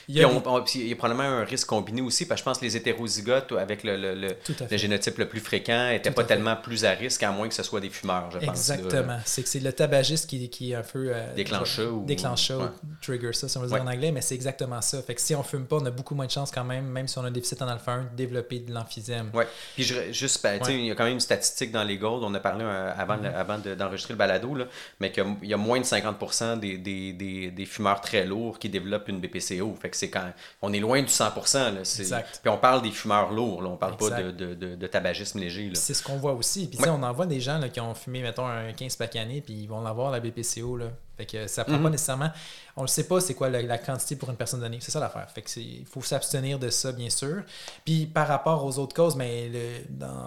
[0.08, 0.30] Il y a,
[0.76, 3.54] il y a probablement un risque combiné aussi, parce que je pense que les hétérozygotes
[3.54, 7.32] avec le, le, le, génotype le plus fréquent n'étaient pas tellement plus à risque, à
[7.32, 8.40] moins que ce soit des fumeurs, je.
[8.40, 9.20] Exactement.
[9.26, 11.12] C'est que c'est le tabagiste qui, qui est un peu...
[11.14, 11.94] Euh, déclencheur.
[11.94, 12.06] Ou...
[12.06, 15.02] Déclencheur, trigger ça, si on veut dire en anglais, mais c'est exactement ça.
[15.02, 17.08] Fait que si on fume pas, on a beaucoup moins de chances quand même, même
[17.08, 19.30] si on a un déficit en alpha-1, de développer de l'emphysème.
[19.34, 19.46] Oui.
[19.76, 22.34] Puis je, juste, ben, il y a quand même une statistique dans les Gold, on
[22.34, 23.34] a parlé euh, avant, mm-hmm.
[23.34, 24.66] avant de d'enregistrer le balado, là,
[25.00, 28.70] mais qu'il y a moins de 50% des, des, des, des, fumeurs très lourds qui
[28.70, 29.76] développent une BPCO.
[29.82, 30.32] Fait que c'est quand
[30.62, 31.74] on est loin du 100%.
[31.74, 32.40] Là, exact.
[32.42, 35.72] Puis on parle des fumeurs lourds, là, on parle pas de, de, de, tabagisme léger.
[35.74, 36.68] C'est ce qu'on voit aussi.
[36.68, 39.54] Puis on en voit des gens là, qui ont fumé, mettons, un 15 pacanés, puis
[39.54, 40.78] ils vont avoir la BPCO.
[40.78, 40.88] Là.
[41.18, 41.92] Fait que ça prend pas mhm.
[41.92, 42.32] nécessairement.
[42.76, 44.80] On ne sait pas c'est quoi la, quantité pour une personne donnée.
[44.82, 45.30] C'est ça l'affaire.
[45.30, 47.44] Fait que il faut s'abstenir de ça, bien sûr.
[47.86, 49.52] Puis par rapport aux autres causes, mais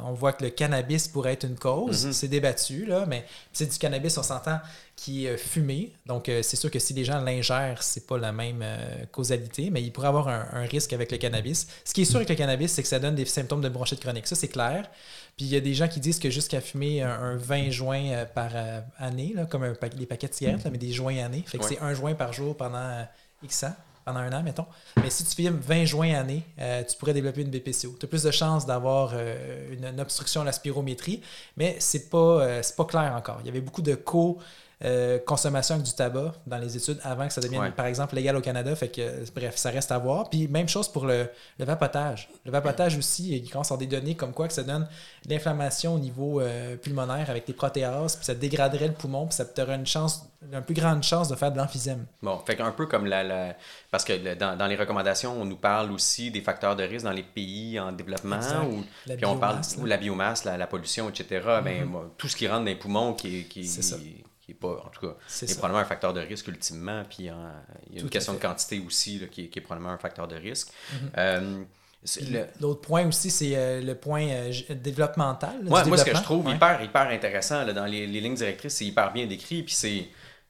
[0.04, 2.06] on voit que le cannabis pourrait être une cause.
[2.06, 2.12] Mhm.
[2.12, 4.60] C'est débattu, là, mais c'est du cannabis, on s'entend,
[4.94, 5.92] qui est fumé.
[6.06, 9.70] Donc euh, c'est sûr que si les gens l'ingèrent, c'est pas la même euh, causalité,
[9.70, 11.66] mais il pourrait avoir un, un, risque avec le cannabis.
[11.84, 14.00] Ce qui est sûr avec le cannabis, c'est que ça donne des symptômes de bronchite
[14.00, 14.26] chronique.
[14.26, 14.88] Ça, c'est clair.
[15.36, 18.24] Puis il y a des gens qui disent que jusqu'à fumer un, 20 joints euh,
[18.24, 21.44] par euh, année, là, comme un des paquets de cigarettes, mais des joints année.
[21.46, 23.02] Fait que c'est un joint par jour pendant euh,
[23.42, 23.74] X ans,
[24.06, 24.64] pendant un an, mettons.
[25.02, 27.96] Mais si tu fumes 20 joints année, tu pourrais développer une BPCO.
[28.00, 29.12] Tu as plus de chances d'avoir
[29.70, 31.20] une, obstruction à la spirométrie,
[31.58, 33.38] mais c'est pas, pas clair encore.
[33.40, 34.38] Il y avait beaucoup de co-
[34.84, 38.40] euh, consommation du tabac dans les études avant que ça devienne, par exemple, légal au
[38.40, 38.74] Canada.
[38.76, 40.28] Fait que, bref, ça reste à voir.
[40.28, 42.28] Puis même chose pour le, le vapotage.
[42.44, 44.86] Le vapotage aussi, il commence à des données comme quoi que ça donne
[45.28, 49.44] l'inflammation au niveau euh, pulmonaire avec des protéases, puis ça dégraderait le poumon, puis ça
[49.44, 52.06] te aurait une chance, une plus grande chance de faire de l'emphysème.
[52.22, 53.56] Bon, fait un peu comme la,
[53.90, 57.12] parce que dans, dans, les recommandations, on nous parle aussi des facteurs de risque dans
[57.12, 61.26] les pays en développement, ou, puis on parle ou la biomasse, la, pollution, etc.
[61.64, 62.08] Ben, mm-hmm.
[62.16, 63.68] tout ce qui rentre dans les poumons qui, qui,
[64.46, 67.02] qui n'est pas, en tout cas, est, probablement un facteur de risque ultimement.
[67.08, 70.36] Puis il y a une question de quantité aussi qui, est, probablement un facteur de
[70.36, 70.68] risque.
[70.68, 71.08] Mm-hmm.
[71.18, 71.64] Euh,
[72.60, 75.56] l'autre point aussi, c'est euh, le point euh, développemental.
[75.64, 79.12] moi, ce que je trouve hyper, hyper intéressant dans les, les lignes directrices, c'est hyper
[79.12, 79.62] bien décrit.
[79.64, 80.08] Puis c'est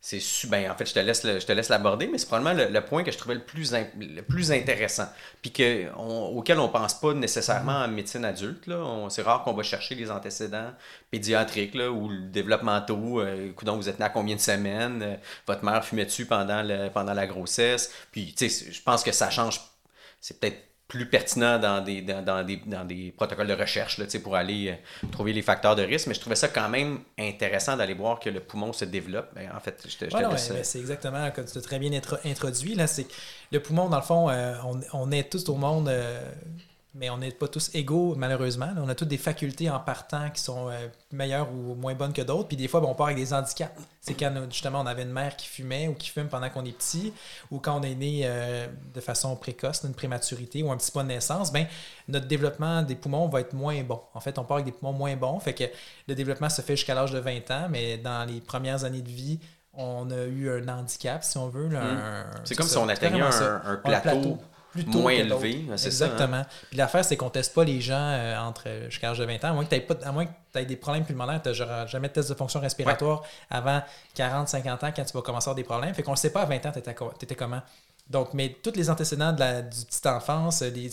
[0.09, 2.81] c'est ben, en fait, je te laisse, je te laisse l'aborder, mais c'est probablement le,
[2.81, 5.09] point que je trouvais le plus, le plus intéressant,
[5.43, 8.71] puis que, auquel on pense pas nécessairement en médecine adulte.
[9.09, 10.71] C'est rare qu'on va chercher les antécédents
[11.11, 13.21] pédiatriques là, ou le développementaux.
[13.21, 15.03] Euh, vous êtes né à combien de semaines?
[15.03, 17.93] Euh, votre mère fumait dessus pendant, le, pendant la grossesse?
[18.13, 19.61] Puis, tu sais, je pense que ça change.
[20.21, 24.37] C'est peut-être plus pertinent dans des, dans, des, dans des protocoles de recherche là, pour
[24.37, 26.07] aller euh, trouver les facteurs de risque.
[26.07, 29.29] Mais je trouvais ça quand même intéressant d'aller voir que le poumon se développe.
[29.35, 31.91] Ben, en fait, je te, je euh, C'est exactement comme tu as très bien
[32.25, 32.75] introduit.
[32.75, 33.07] Là, c'est
[33.51, 35.91] le poumon, dans le fond, euh, on, on, est tous au monde
[36.97, 38.71] mais on n'est pas tous égaux, malheureusement.
[38.79, 42.23] On a toutes des facultés en partant qui sont euh, meilleures ou moins bonnes que
[42.23, 42.49] d'autres.
[42.49, 43.71] Puis des fois, ben, on part avec des handicaps.
[44.01, 46.77] C'est quand justement on avait une mère qui fumait ou qui fume pendant qu'on est
[46.77, 47.13] petit,
[47.51, 51.03] ou quand on est né euh, de façon précoce, d'une prématurité ou un petit peu
[51.03, 51.67] de naissance, ben,
[52.09, 54.01] notre développement des poumons va être moins bon.
[54.15, 55.39] En fait, on part avec des poumons moins bons.
[55.39, 55.65] Fait que
[56.09, 59.11] le développement se fait jusqu'à l'âge de 20 ans, mais dans les premières années de
[59.11, 59.39] vie,
[59.75, 61.69] on a eu un handicap, si on veut.
[61.69, 62.25] Mmh.
[62.45, 64.39] C'est comme si on atteignait un, plateau
[64.85, 65.65] moins élevé.
[65.77, 65.87] C'est hein.
[65.87, 66.43] Exactement.
[66.69, 69.45] Puis l'affaire, c'est qu'on ne teste pas les gens euh, entre jusqu'à l'âge de 20
[69.45, 72.35] ans, à moins que tu aies, des problèmes pulmonaires, tu n'auras jamais de test de
[72.35, 73.83] fonction respiratoire avant
[74.15, 75.95] 40, 50 ans quand tu vas commencer à avoir des problèmes.
[75.95, 77.63] Fait qu'on ne sait pas à 20 ans, tu étais, comment.
[78.09, 80.91] Donc, mais tous les antécédents de la, du petite enfance, les,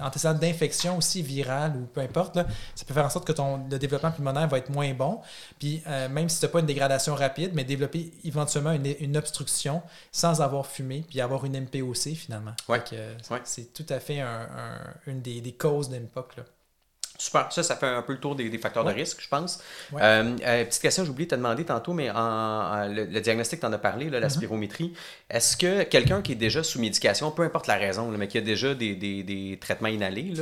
[0.00, 3.78] antécédents d'infection aussi virale ou peu importe, ça peut faire en sorte que ton le
[3.78, 5.20] développement pulmonaire va être moins bon.
[5.58, 9.16] Puis euh, même si tu n'as pas une dégradation rapide, mais développer éventuellement une, une,
[9.16, 12.54] obstruction sans avoir fumé, puis avoir une MPOC finalement.
[12.68, 12.82] Ouais.
[13.44, 14.22] C'est tout à fait
[15.06, 16.36] une des, des causes d'époque.
[17.18, 17.50] Super.
[17.50, 19.60] Ça, ça fait un peu le tour des, facteurs de risque, je pense.
[19.94, 23.66] Euh, euh, petite question, j'ai oublié de te demander tantôt, mais en, le, diagnostic, tu
[23.66, 24.30] en as parlé, la mm-hmm.
[24.30, 24.92] spirométrie.
[25.30, 28.42] Est-ce que quelqu'un qui est déjà sous médication, peu importe la raison, mais qui a
[28.42, 30.34] déjà des, traitements inhalés,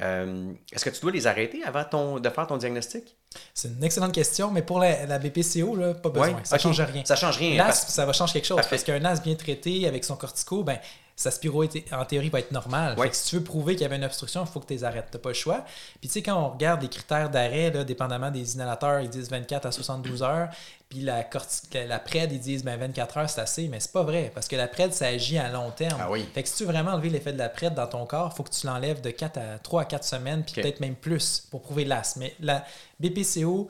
[0.00, 3.16] euh, est-ce que tu dois les arrêter avant ton, de faire ton diagnostic?
[3.52, 6.40] C'est une excellente question, mais pour la, BPCO, là, pas besoin.
[6.44, 7.02] Ça ne change rien.
[7.04, 7.70] Ça change rien.
[7.72, 8.60] ça va changer quelque chose.
[8.68, 10.78] Parce qu'un as bien traité avec son cortico, ben,
[11.18, 12.94] sa spiro, en théorie, va être normale.
[13.10, 15.08] si tu veux prouver qu'il y avait une obstruction, il faut que tu les arrêtes.
[15.10, 15.64] Tu n'as pas le choix.
[16.00, 19.66] Puis, tu sais, quand on regarde les critères d'arrêt, dépendamment des inhalateurs, ils disent 24
[19.66, 20.48] à 72 heures.
[20.88, 21.28] Puis, la,
[21.88, 23.66] la PRED, ils disent ben, 24 heures, c'est assez.
[23.66, 24.30] Mais c'est pas vrai.
[24.32, 26.00] Parce que la PRED, ça agit à long terme.
[26.00, 26.24] Ah oui.
[26.32, 28.36] Fait que si tu veux vraiment enlever l'effet de la PRED dans ton corps, il
[28.36, 31.44] faut que tu l'enlèves de 4 à 3 à 4 semaines, puis peut-être même plus
[31.50, 32.14] pour prouver l'as.
[32.16, 32.64] Mais la
[33.00, 33.68] BPCO,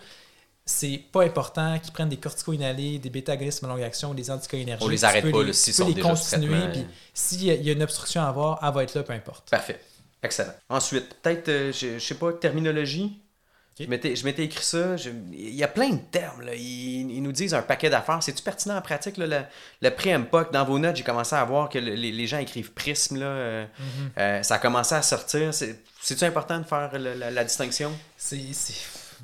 [0.68, 4.86] c'est pas important qu'ils prennent des corticoïdes inhalés, des bêta-agonistes à longue action, des anticholinergiques.
[4.86, 8.28] On les arrête pas, s'ils sont les continuer, puis s'il y a une obstruction à
[8.28, 9.48] avoir, elle va être là, peu importe.
[9.48, 9.80] Parfait.
[10.22, 10.52] Excellent.
[10.68, 13.18] Ensuite, peut-être, euh, je, sais pas, terminologie.
[13.80, 14.96] Je m'étais écrit ça.
[15.32, 16.42] il y a plein de termes.
[16.42, 16.54] Là.
[16.54, 18.20] Ils, nous disent un paquet d'affaires.
[18.20, 19.16] C'est-tu pertinent en pratique?
[19.16, 19.40] Là, le,
[19.80, 23.20] le pré-MPOC, dans vos notes, j'ai commencé à voir que les, gens écrivent prisme.
[23.20, 23.66] Là, euh,
[24.18, 25.54] euh, ça a commencé à sortir.
[25.54, 27.92] C'est-tu important de faire la, la distinction?
[28.16, 28.52] C'est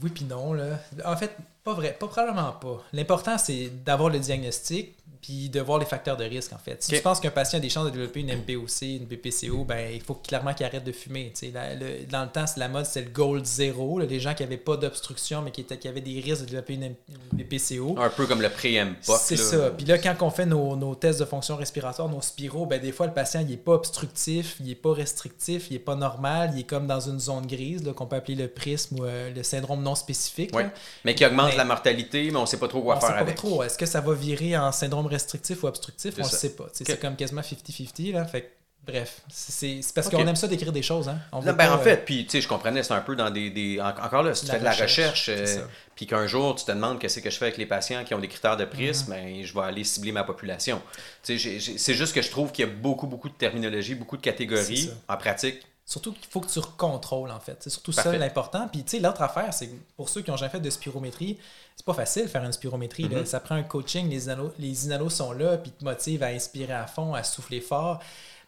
[0.02, 0.52] oui puis non.
[0.52, 0.78] Là.
[1.04, 1.96] En fait, pas vrai.
[1.98, 2.82] Pas probablement pas.
[2.92, 4.94] L'important, c'est d'avoir le diagnostic.
[5.26, 6.82] Puis de voir les facteurs de risque, en fait.
[6.82, 6.96] Si Ok.
[6.98, 10.02] tu penses qu'un patient a des chances de développer une MPOC, une BPCO, ben, il
[10.02, 11.32] faut clairement qu'il arrête de fumer.
[11.54, 13.98] La- le- dans le temps, c'est la mode, c'est le gold zéro.
[14.00, 16.74] les gens qui n'avaient pas d'obstruction, mais qui, étaient, qui avaient des risques de développer
[16.74, 16.94] une,
[17.32, 17.96] BPCO.
[17.98, 19.18] Un peu comme le pré-MPOC.
[19.20, 19.42] C'est là.
[19.42, 19.70] ça.
[19.70, 22.92] Puis là, quand on fait nos, nos tests de fonction respiratoire, nos spiros, ben, des
[22.92, 26.50] fois, le patient, il n'est pas obstructif, il n'est pas restrictif, il n'est pas normal,
[26.54, 29.42] il est comme dans une zone grise, qu'on peut appeler le prisme ou euh, le
[29.42, 30.54] syndrome non spécifique.
[30.54, 30.68] Ouais.
[31.04, 33.16] Mais qui augmente Mais- la mortalité, mais on sait pas trop quoi On sait faire
[33.16, 33.36] pas avec.
[33.36, 33.62] trop.
[33.62, 36.14] Est-ce que ça va virer en syndrome restrictif ou obstructif?
[36.18, 36.66] On ne sait pas.
[36.72, 38.12] C'est comme quasiment 50-50.
[38.12, 38.24] là.
[38.26, 38.50] Fait
[38.86, 41.08] bref, c'est parce qu'on aime ça d'écrire des choses.
[41.08, 41.18] Hein?
[41.32, 43.16] On Non, veut ben, pas, en fait, puis tu sais, je comprenais, c'est un peu
[43.16, 43.48] dans des.
[43.50, 45.64] des- en- encore là, si tu La fais de la recherche, euh,
[45.96, 48.18] puis qu'un jour tu te demandes qu'est-ce que je fais avec les patients qui ont
[48.18, 49.18] des critères de prisme, Mhm.
[49.24, 50.82] ben, je vais aller cibler ma population.
[51.22, 51.38] C'est
[51.94, 54.90] juste que je trouve qu'il y a beaucoup, beaucoup de terminologie, beaucoup de catégories.
[55.08, 57.56] En pratique, Surtout qu'il faut que tu contrôles, en fait.
[57.60, 58.12] C'est surtout Parfait.
[58.12, 58.68] ça l'important.
[58.68, 61.38] Puis, tu sais, l'autre affaire, c'est que pour ceux qui n'ont jamais fait de spirométrie,
[61.76, 63.08] c'est pas facile de faire une spirométrie.
[63.08, 63.18] là.
[63.20, 63.26] Mhm.
[63.26, 66.72] Ça prend un coaching, les inalos, les inalos sont là, puis te motivent à inspirer
[66.72, 68.00] à fond, à souffler fort.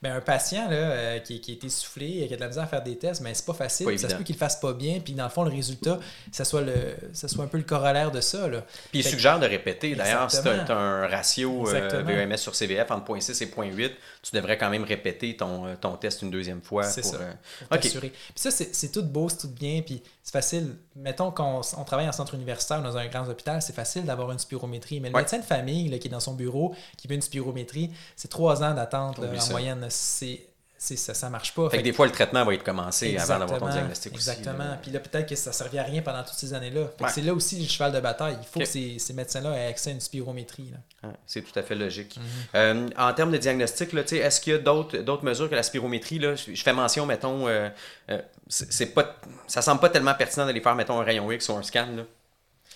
[0.02, 2.64] Ben, un patient là, euh, qui, qui a été soufflé, qui a de la misère
[2.64, 3.86] à faire des tests, mais c'est pas facile.
[3.86, 5.98] Pas ça se peut qu'il le fasse pas bien, puis dans le fond, le résultat,
[6.30, 6.74] ça soit, le,
[7.14, 8.46] ça soit un peu le corollaire de ça.
[8.46, 8.60] Là.
[8.90, 9.94] Puis il Fait que- suggère de répéter.
[9.94, 10.64] D'ailleurs, Exactement.
[10.68, 12.02] as un ratio euh.
[12.04, 13.92] VEMS sur CVF entre 0.6 et 0.8,
[14.28, 16.82] tu devrais quand même répéter ton, euh, ton test une deuxième fois.
[16.82, 17.16] C'est pour, ça.
[17.18, 17.32] euh,
[17.70, 17.78] pour.
[17.78, 20.76] Puis ça, c'est c'est tout beau, c'est tout bien, puis c'est facile.
[20.96, 24.38] Mettons qu'on on travaille en centre universitaire dans un grand hôpital, c'est facile d'avoir une
[24.38, 25.00] spirométrie.
[25.00, 25.20] Mais le Ouais.
[25.22, 28.62] médecin de famille là, qui est dans son bureau, qui veut une spirométrie, c'est trois
[28.62, 29.50] ans d'attente là, en ça.
[29.52, 29.86] moyenne.
[29.90, 30.48] C'est-
[30.94, 31.68] ça, ça marche pas.
[31.70, 34.64] Fait que des fois, le traitement va être commencé avant d'avoir ton diagnostic Exactement.
[34.64, 34.78] aussi.
[34.82, 36.82] Puis là, peut-être que ça ne servait à rien pendant toutes ces années-là.
[37.00, 37.08] Ouais.
[37.08, 38.36] C'est là aussi le cheval de bataille.
[38.40, 40.72] Il faut que ces, ces médecins-là aient accès à une spirométrie.
[41.02, 42.16] Ouais, c'est tout à fait logique.
[42.16, 42.22] Mhm.
[42.54, 46.18] Euh, en termes de diagnostic, est-ce qu'il y a d'autres mesures que la spirométrie?
[46.18, 46.34] Là?
[46.36, 47.68] Je fais mention, mettons, euh,
[48.10, 51.48] euh, c'est c'est pas, ça semble pas tellement pertinent d'aller faire, mettons, un rayon X
[51.48, 51.86] ou un scan.
[51.96, 52.02] là.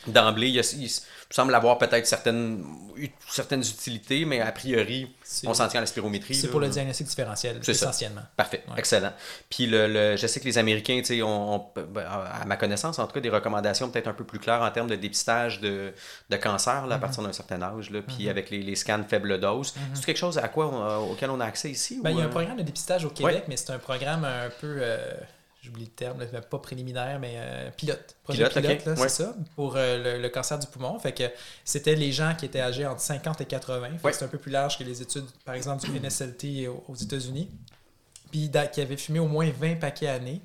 [0.07, 0.91] D'emblée, il, il
[1.29, 2.65] semble avoir peut-être certaines,
[3.29, 6.35] certaines utilités, mais a priori, on s'en tient à la spirométrie.
[6.35, 7.71] C'est pour le diagnostic différentiel, ça.
[7.73, 8.23] essentiellement.
[8.37, 8.79] Parfait, Ouais.
[8.79, 9.13] excellent.
[9.51, 13.07] Puis le, le- je sais que les Américains, ont, ont, ben, à ma connaissance, en
[13.07, 15.93] tout cas, des recommandations peut-être un peu plus claires en termes de dépistage de,
[16.31, 17.01] de cancer là, à Mhm.
[17.03, 19.75] partir d'un certain âge, là, puis avec les, les scans faible dose.
[19.95, 22.01] C'est quelque chose à quoi on- auquel on a accès ici?
[22.03, 23.79] Ben, ou, il y a un euh, programme de dépistage au Québec, mais c'est un
[23.79, 25.13] programme un peu, euh,
[25.63, 28.17] j'oublie le terme, là, pas préliminaire, mais euh, pilote.
[28.25, 29.09] Projet Pilote, pilote, ouais.
[29.09, 30.99] c'est ça, pour euh, le, le cancer du poumon.
[30.99, 31.25] Fait que
[31.65, 33.81] c'était les gens qui étaient âgés entre 50 et 80.
[33.91, 34.13] Fait que Ouais.
[34.13, 37.51] C'est un peu plus large que les études, par exemple, du NSLT aux, États-Unis.
[38.31, 40.41] Puis qui avait fumé au moins 20 paquets années.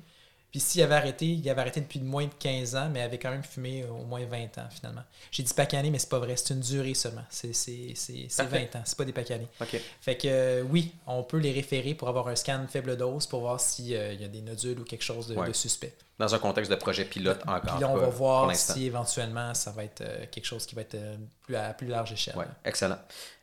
[0.56, 3.30] Puis s'il avait arrêté, il avait arrêté depuis moins de 15 ans, mais avait quand
[3.30, 5.02] même fumé au moins 20 ans finalement.
[5.30, 7.24] J'ai dit paquets mais c'est pas vrai, c'est une durée seulement.
[7.28, 8.66] C'est c'est- c'est- c'est Parfait.
[8.72, 9.38] 20 ans, c'est pas des paquets.
[9.60, 9.78] OK.
[10.00, 13.40] Fait que euh, oui, on peut les référer pour avoir un scan faible dose pour
[13.40, 15.48] voir s'il y a des nodules ou quelque chose de, Ouais.
[15.48, 15.92] de suspect.
[16.18, 17.74] Dans un contexte de projet pilote encore.
[17.74, 20.80] Puis là, on va voir si éventuellement ça va être euh, quelque chose qui va
[20.80, 22.34] être euh, plus à plus large échelle.
[22.36, 22.96] Ouais, excellent.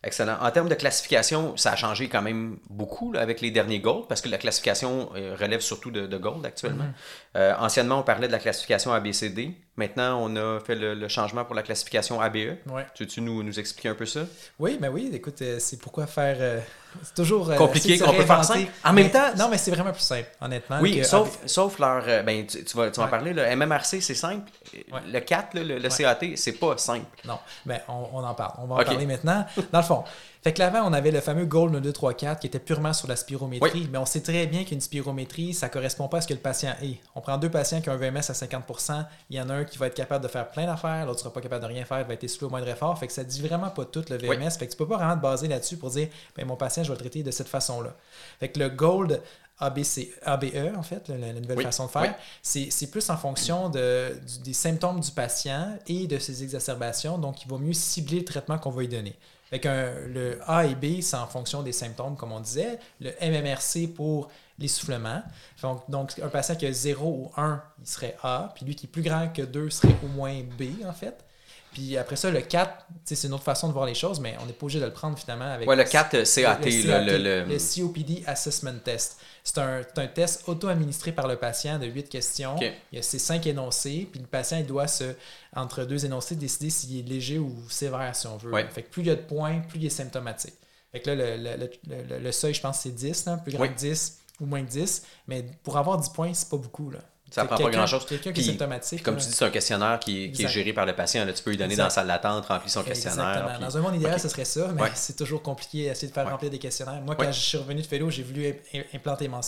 [0.04, 0.38] Excellent.
[0.42, 4.08] En termes de classification, ça a changé quand même beaucoup là, avec les derniers Gold,
[4.08, 6.86] parce que la classification euh, relève surtout de, de Gold actuellement.
[6.86, 6.94] Mhm.
[7.36, 9.52] Euh, anciennement, on parlait de la classification ABCD.
[9.76, 12.58] Maintenant, on a fait le, le changement pour la classification ABE.
[12.68, 12.88] Ouais.
[12.96, 14.22] Tu veux-tu nous, nous expliquer un peu ça?
[14.58, 16.64] Oui, mais oui, écoute, c'est pourquoi faire.
[16.96, 17.50] Euh, c'est toujours.
[17.50, 18.72] euh, Compliqué, qu'on peut faire simple.
[18.84, 20.80] En même temps- Non, mais c'est vraiment plus simple, honnêtement.
[20.82, 22.04] Oui, que- sauf, sauf leur.
[22.08, 23.12] euh, ben, tu, tu vas, tu vas en Ouais.
[23.12, 23.34] parler.
[23.34, 24.50] Le MMRC, c'est simple.
[24.74, 25.00] Ouais.
[25.12, 27.06] Le 4, là, le, le CAT, c'est pas simple.
[27.26, 28.54] Non, mais on, on en parle.
[28.60, 29.46] On va en parler maintenant.
[29.72, 30.04] Dans le fond,
[30.44, 32.92] fait que l'avant, on avait le fameux Gold 1, 2, 3, 4 qui était purement
[32.94, 36.28] sur la spirométrie, mais on sait très bien qu'une spirométrie, ça correspond pas à ce
[36.28, 36.98] que le patient est.
[37.16, 39.64] On prend deux patients qui ont un VMS à 50% il y en a un
[39.66, 42.02] qui va être capable de faire plein d'affaires, l'autre sera pas capable de rien faire,
[42.02, 42.98] il va être essoufflé au moindre effort.
[43.00, 44.52] Fait que ça dit vraiment pas tout le VMS.
[44.52, 46.90] Fait que tu peux pas vraiment te baser là-dessus pour dire, ben, mon patient, je
[46.90, 47.96] vais le traiter de cette façon-là.
[48.40, 49.22] Fait que le Gold
[49.60, 52.70] ABC, ABE, en fait, la, la nouvelle Oui, façon de faire, oui.
[52.70, 57.18] c'est plus en fonction de, du- des symptômes du patient et de ses exacerbations.
[57.18, 59.16] Donc, il va mieux cibler le traitement qu'on va lui donner.
[59.54, 62.80] Fait qu'un- le A et B, c'est en fonction des symptômes, comme on disait.
[63.00, 65.22] Le MMRC pour l'essoufflement.
[65.62, 68.52] Donc, donc, un patient qui a 0 ou 1, il serait A.
[68.56, 71.24] Puis lui qui est plus grand que 2 serait au moins B, en fait.
[71.72, 74.20] Puis après ça, le 4, tu sais, c'est une autre façon de voir les choses,
[74.20, 76.60] mais on n'est pas obligé de le prendre finalement avec Ouais, le 4 euh, CAT,
[76.64, 79.20] le, là, CAT, le- le- le COPD Assessment Test.
[79.46, 82.56] C'est un, test auto-administré par le patient de 8 questions.
[82.62, 85.16] Il y a ces 5 énoncés, puis le patient il doit, se,
[85.54, 88.52] entre deux énoncés, décider s'il est léger ou sévère, si on veut.
[88.54, 88.66] Ouais.
[88.70, 90.54] Fait que plus il y a de points, plus il est symptomatique.
[90.94, 93.52] Fait que là, le, le- le- le- le seuil, je pense, c'est 10, là, plus
[93.52, 93.70] grand Oui.
[93.74, 95.04] que 10 ou moins que 10.
[95.28, 96.90] Mais pour avoir 10 points, c'est pas beaucoup.
[96.90, 97.00] Là.
[97.34, 98.06] Ça prend pas grand-chose.
[98.06, 98.98] Quelqu'un qui est symptomatique.
[98.98, 101.26] Puis comme tu dis, c'est un questionnaire qui, qui est géré par le patient.
[101.26, 101.82] Là, tu peux lui donner Exact.
[101.84, 103.28] dans la salle d'attente, remplir son questionnaire.
[103.30, 103.56] Exactement.
[103.58, 104.92] puis- Dans un monde idéal, ce serait ça, mais Ouais.
[104.94, 106.32] c'est toujours compliqué d'essayer de faire Ouais.
[106.32, 107.02] remplir des questionnaires.
[107.02, 107.26] Moi, Ouais.
[107.26, 109.42] quand je suis revenu de Fellow, j'ai voulu im- implanter mon,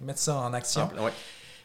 [0.00, 0.88] mettre ça en action,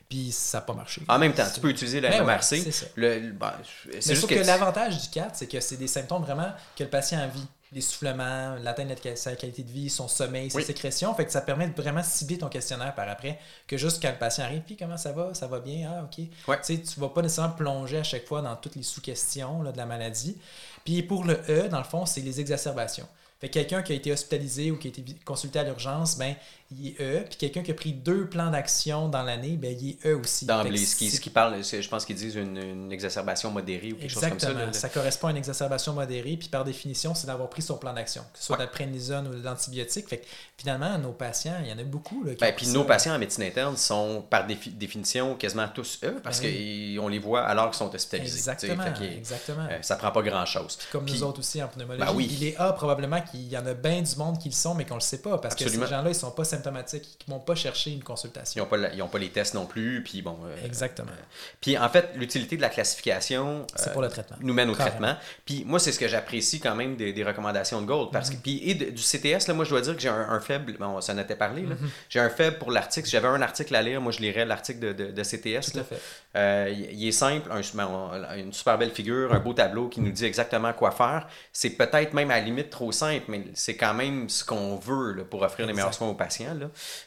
[0.09, 1.01] puis ça n'a pas marché.
[1.07, 2.61] En même temps, tu peux utiliser la Ben MMRC.
[2.63, 2.85] c'est ça.
[2.95, 5.87] Le, ben, c'est Mais juste sauf que, que, l'avantage du CAT, c'est que c'est des
[5.87, 7.47] symptômes vraiment que le patient vit.
[7.73, 11.13] L'essoufflement, l'atteinte de sa qualité de vie, son sommeil, ses sécrétions.
[11.15, 14.17] Fait que ça permet de vraiment cibler ton questionnaire par après que juste quand le
[14.17, 16.25] patient arrive, puis comment ça va, ça va bien, ah ok.
[16.47, 16.59] Ouais.
[16.61, 19.85] Tu tu vas pas nécessairement plonger à chaque fois dans toutes les sous-questions de la
[19.85, 20.37] maladie.
[20.83, 23.07] Puis pour le E, dans le fond, c'est les exacerbations.
[23.39, 26.35] Fait que quelqu'un qui a été hospitalisé ou qui a été consulté à l'urgence, ben,
[26.71, 27.23] il est E.
[27.27, 30.45] Puis quelqu'un qui a pris deux plans d'action dans l'année, ben, il est E aussi.
[30.45, 33.97] D'emblée, ce qui, ce qui parle, je pense qu'ils disent une, une, exacerbation modérée ou
[33.97, 34.49] quelque chose comme ça.
[34.49, 34.73] Exactement.
[34.73, 36.37] Ça correspond à une exacerbation modérée.
[36.37, 38.63] Puis par définition, c'est d'avoir pris son plan d'action, que ce soit Ouais.
[38.63, 40.07] de la prénisone ou de l'antibiotique.
[40.09, 40.25] Fait que
[40.57, 42.23] finalement, nos patients, il y en a beaucoup.
[42.23, 42.87] Là, qui Ben, puis nos ça.
[42.87, 46.97] patients en médecine interne sont par défi- définition quasiment tous eux parce Ben oui.
[46.99, 48.37] qu'on les voit alors qu'ils sont hospitalisés.
[48.37, 48.83] Exactement.
[48.95, 49.67] fait exactement.
[49.69, 50.77] euh, ça prend pas grand chose.
[50.91, 52.05] Comme Puis- nous autres aussi en pneumologie.
[52.05, 52.27] Ben oui.
[52.31, 54.85] Il est A probablement qu'il y en a bien du monde qui le sont, mais
[54.85, 55.37] qu'on le sait pas.
[55.37, 55.81] Parce Absolument.
[55.83, 58.63] que ces gens-là, ils sont pas symptomatiques, ils vont pas chercher une Ils consultation.
[58.63, 60.03] n'ont pas, ils pas les tests non plus.
[60.03, 60.37] Puis bon.
[60.45, 61.11] euh, Exactement.
[61.59, 64.37] Puis en fait, l'utilité de la classification C'est euh, pour le traitement.
[64.41, 64.97] nous mène au Carrément.
[64.97, 65.17] traitement.
[65.45, 68.09] Puis moi, c'est ce que j'apprécie quand même des, des recommandations de Gold.
[68.11, 68.35] Parce Mhm.
[68.37, 70.39] que, puis, et de- du CTS, là, moi, je dois dire que j'ai un, un
[70.39, 70.73] faible.
[70.79, 71.63] Bon, ça en était parlé.
[71.63, 71.77] Mhm.
[72.09, 73.05] J'ai un faible pour l'article.
[73.07, 75.71] Si j'avais un article à lire, moi, je lirais l'article de, de- de CTS.
[75.71, 75.83] Tout là.
[75.83, 75.99] à fait.
[76.35, 80.25] Euh, il est simple, un- une super belle figure, un beau tableau qui nous dit
[80.25, 81.27] exactement quoi faire.
[81.51, 85.13] C'est peut-être même à la limite trop simple, mais c'est quand même ce qu'on veut
[85.13, 86.50] là, pour offrir les meilleurs soins aux patients.
[86.53, 86.65] Là.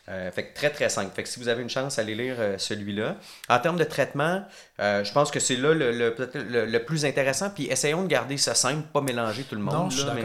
[0.08, 1.12] Euh, fait que très très simple.
[1.14, 3.16] Fait que si vous avez une chance, allez lire euh, celui-là.
[3.48, 4.42] En termes de traitement,
[4.80, 7.50] euh, je pense que c'est là le, le- le, le plus intéressant.
[7.50, 9.74] Puis essayons de garder ça simple, pas mélanger tout le monde.
[9.74, 10.22] Non, je suis mais.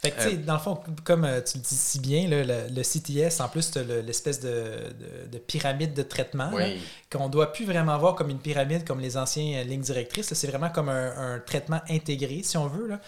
[0.00, 2.26] Fait que, tu Euh, sais, dans le fond, comme euh, tu le dis si bien,
[2.26, 6.82] là, le, le CTS, en plus, l'espèce de, de- de pyramide de traitement oui.
[7.08, 10.34] qu'on ne doit plus vraiment voir comme une pyramide comme les anciennes lignes directrices.
[10.34, 12.88] C'est vraiment comme un, un traitement intégré, si on veut.
[12.88, 13.00] Là.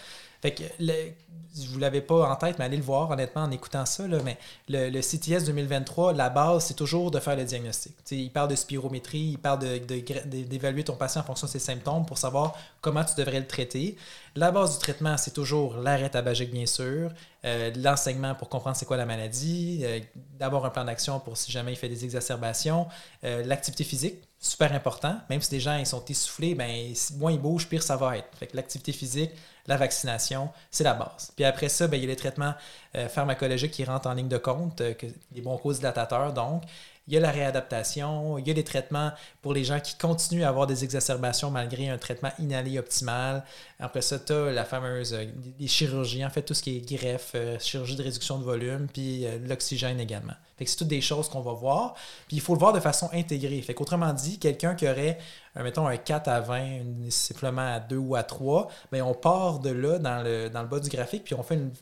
[0.45, 1.11] Fait que le-
[1.69, 4.05] vous ne l'avez pas en tête, mais allez le voir honnêtement en écoutant ça.
[4.07, 7.93] là, mais le, CTS 2023, la base, c'est toujours de faire le diagnostic.
[8.11, 11.59] Il parle de spirométrie, il parle de- de d'évaluer ton patient en fonction de ses
[11.59, 13.95] symptômes pour savoir comment tu devrais le traiter.
[14.35, 17.11] La base du traitement, c'est toujours l'arrêt tabagique, bien sûr,
[17.45, 19.99] euh, l'enseignement pour comprendre c'est quoi la maladie, euh,
[20.37, 22.87] d'avoir un plan d'action pour si jamais il fait des exacerbations,
[23.23, 25.15] euh, l'activité physique, super important.
[25.29, 28.27] Même si les gens ils sont essoufflés, ben, moins ils bougent, pire ça va être.
[28.37, 29.31] Fait que l'activité physique,
[29.67, 31.31] la vaccination, c'est la base.
[31.35, 32.53] Puis après ça, ben, il y a les traitements
[32.95, 36.63] euh, pharmacologiques qui rentrent en ligne de compte, euh, que, les bronchodilatateurs, donc.
[37.07, 39.11] Il y a la réadaptation, il y a les traitements
[39.43, 43.43] pour les gens qui continuent à avoir des exacerbations malgré un traitement inhalé optimal.
[43.79, 45.25] Après ça, tu as la fameuse euh,
[45.59, 48.87] les chirurgies, en fait, tout ce qui est greffe, euh, chirurgie de réduction de volume,
[48.91, 50.33] puis euh, l'oxygène également.
[50.57, 51.93] Fait que c'est toutes des choses qu'on va voir.
[52.27, 53.61] Puis il faut le voir de façon intégrée.
[53.61, 55.17] Fait qu'autrement dit, quelqu'un qui aurait,
[55.57, 59.59] mettons, un 4 à 20, un sifflement à 2 ou à 3, bien, on part
[59.59, 61.73] de là dans le, dans le bas du graphique, puis on fait une,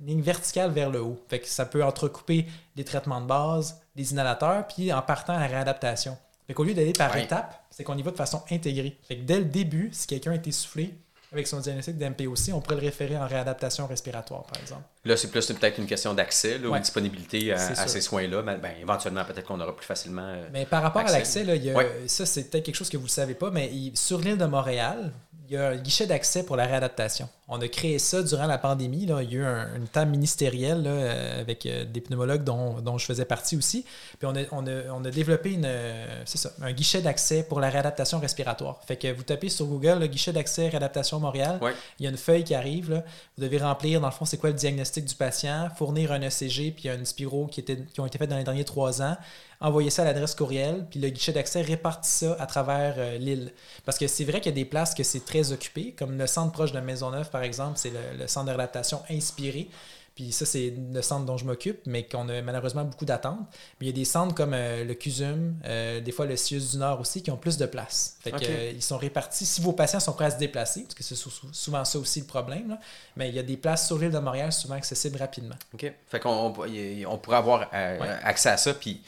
[0.00, 1.20] une ligne verticale vers le haut.
[1.28, 5.40] Fait que ça peut entrecouper les traitements de base, les inhalateurs, puis en partant à
[5.40, 6.16] la réadaptation.
[6.46, 8.98] Fait qu'au lieu d'aller par étapes, c'est qu'on y va de façon intégrée.
[9.02, 10.94] Fait que dès le début, si quelqu'un est essoufflé
[11.34, 14.82] avec son diagnostic d'MPOC, on pourrait le référer en réadaptation respiratoire, par exemple.
[15.04, 16.78] Là, c'est plus peut-être une question d'accès ou Ouais.
[16.78, 18.42] de disponibilité à, ces soins-là.
[18.42, 20.22] Mais ben, éventuellement, peut-être qu'on aura plus facilement.
[20.26, 21.14] euh, Mais par rapport Accès.
[21.14, 21.90] à l'accès, là, il y a- Ouais.
[22.06, 24.46] ça c'est peut-être quelque chose que vous ne savez pas, mais il- sur l'île de
[24.46, 25.12] Montréal,
[25.46, 27.28] il y a un guichet d'accès pour la réadaptation.
[27.48, 29.04] On a créé ça durant la pandémie.
[29.04, 29.22] Là.
[29.22, 32.80] Il y a eu un, une table ministérielle là, euh, avec euh, des pneumologues dont,
[32.80, 33.84] dont je faisais partie aussi.
[34.18, 37.60] Puis on a, on a, on a développé une, euh, ça, un guichet d'accès pour
[37.60, 38.80] la réadaptation respiratoire.
[38.86, 41.58] Fait que vous tapez sur Google le guichet d'accès réadaptation Montréal.
[41.60, 41.74] Ouais.
[41.98, 42.90] Il y a une feuille qui arrive.
[42.90, 43.04] Là.
[43.36, 46.72] Vous devez remplir, dans le fond, c'est quoi le diagnostic du patient, fournir un ECG
[46.74, 49.16] puis une spiro qui, était, qui ont été faites dans les derniers trois ans,
[49.60, 53.52] envoyer ça à l'adresse courriel, puis le guichet d'accès répartit ça à travers euh, l'île.
[53.84, 56.26] Parce que c'est vrai qu'il y a des places que c'est très occupé, comme le
[56.26, 59.68] centre proche de Maisonneuve, par exemple, c'est le, le centre de réadaptation inspiré.
[60.14, 63.40] Puis ça, c'est le centre dont je m'occupe, mais qu'on a malheureusement beaucoup d'attentes.
[63.80, 66.70] Mais il y a des centres comme euh, le CUSUM, euh, des fois le CIUS
[66.70, 68.16] du Nord aussi, qui ont plus de place.
[68.20, 68.44] Fait que, Ok.
[68.48, 69.44] euh, ils sont répartis.
[69.44, 71.98] Si vos patients sont prêts à se déplacer, parce que c'est sou- sou- souvent ça
[71.98, 72.78] aussi le problème, là,
[73.16, 75.56] mais il y a des places sur l'île de Montréal souvent accessibles rapidement.
[75.74, 75.92] OK.
[76.06, 77.98] Fait qu'on on, pourrait avoir Ouais.
[78.22, 79.02] accès à ça, puis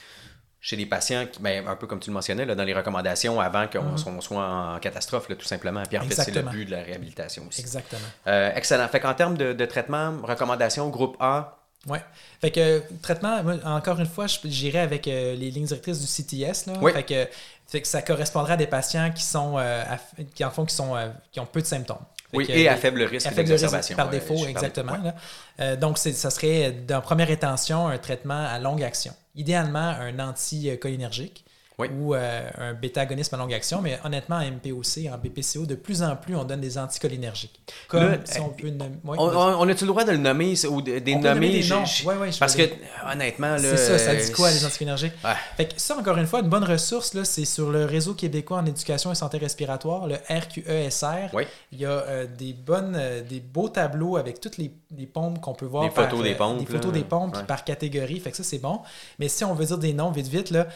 [0.69, 3.41] chez les patients, qui- ben, un peu comme tu le mentionnais, là, dans les recommandations
[3.41, 4.21] avant qu'on Mhm.
[4.21, 5.85] soit- en catastrophe, là, tout simplement.
[5.89, 7.61] Puis en fait, c'est le but de la réhabilitation aussi.
[7.61, 8.01] Exactement.
[8.27, 8.89] Euh, excellent.
[8.89, 11.53] Fait qu'en termes de, de traitement, recommandations, groupe A,
[11.89, 12.03] Ouais.
[12.41, 16.07] Fait que euh, traitement, moi, encore une fois, j'irai avec euh, les lignes directrices du
[16.09, 16.67] CTS.
[16.67, 16.73] Là.
[16.83, 16.91] Oui.
[16.93, 17.29] Fait, que,
[17.69, 20.75] fait que ça correspondra à des patients qui sont euh, à- qui en font qui
[20.75, 20.97] sont
[21.31, 21.99] qui ont peu de symptômes.
[22.33, 23.95] Fait oui, que, et à faible risque à faible risque d'exacerbation.
[23.97, 24.95] par ouais, défaut, exactement.
[24.95, 25.13] ouais.
[25.59, 25.77] là.
[25.77, 29.15] Donc, ça serait, dans première intention, un traitement à longue action.
[29.37, 31.46] Idéalement, un anticholinergique.
[31.79, 36.03] Ou euh, un bêta-agonisme à longue action, mais honnêtement, en MPOC, en BPCO, de plus
[36.03, 37.61] en plus, on donne des anticholinergiques.
[37.89, 38.73] Comme si on peut...
[39.05, 41.61] on, on a-tu le droit de le nommer ou de, des nommer?
[41.63, 41.85] Des noms.
[42.05, 42.63] Ouais, ouais, Parce que,
[43.13, 43.59] honnêtement, là...
[43.59, 45.13] C'est ça, ça dit quoi, les anticholinergiques?
[45.57, 48.59] Fait que ça, encore une fois, une bonne ressource, là, c'est sur le Réseau québécois
[48.59, 51.31] en éducation et santé respiratoire, le RQESR.
[51.35, 51.45] Oui.
[51.73, 55.41] Il y a euh, des bonnes, euh, des beaux tableaux avec toutes les, les pompes
[55.41, 55.85] qu'on peut voir.
[55.85, 56.59] Des photos des euh, pompes.
[56.59, 58.19] Des photos des pompes par catégorie.
[58.21, 58.81] Fait que ça, c'est bon.
[59.19, 60.67] Mais si on veut dire des noms vite, vite, là,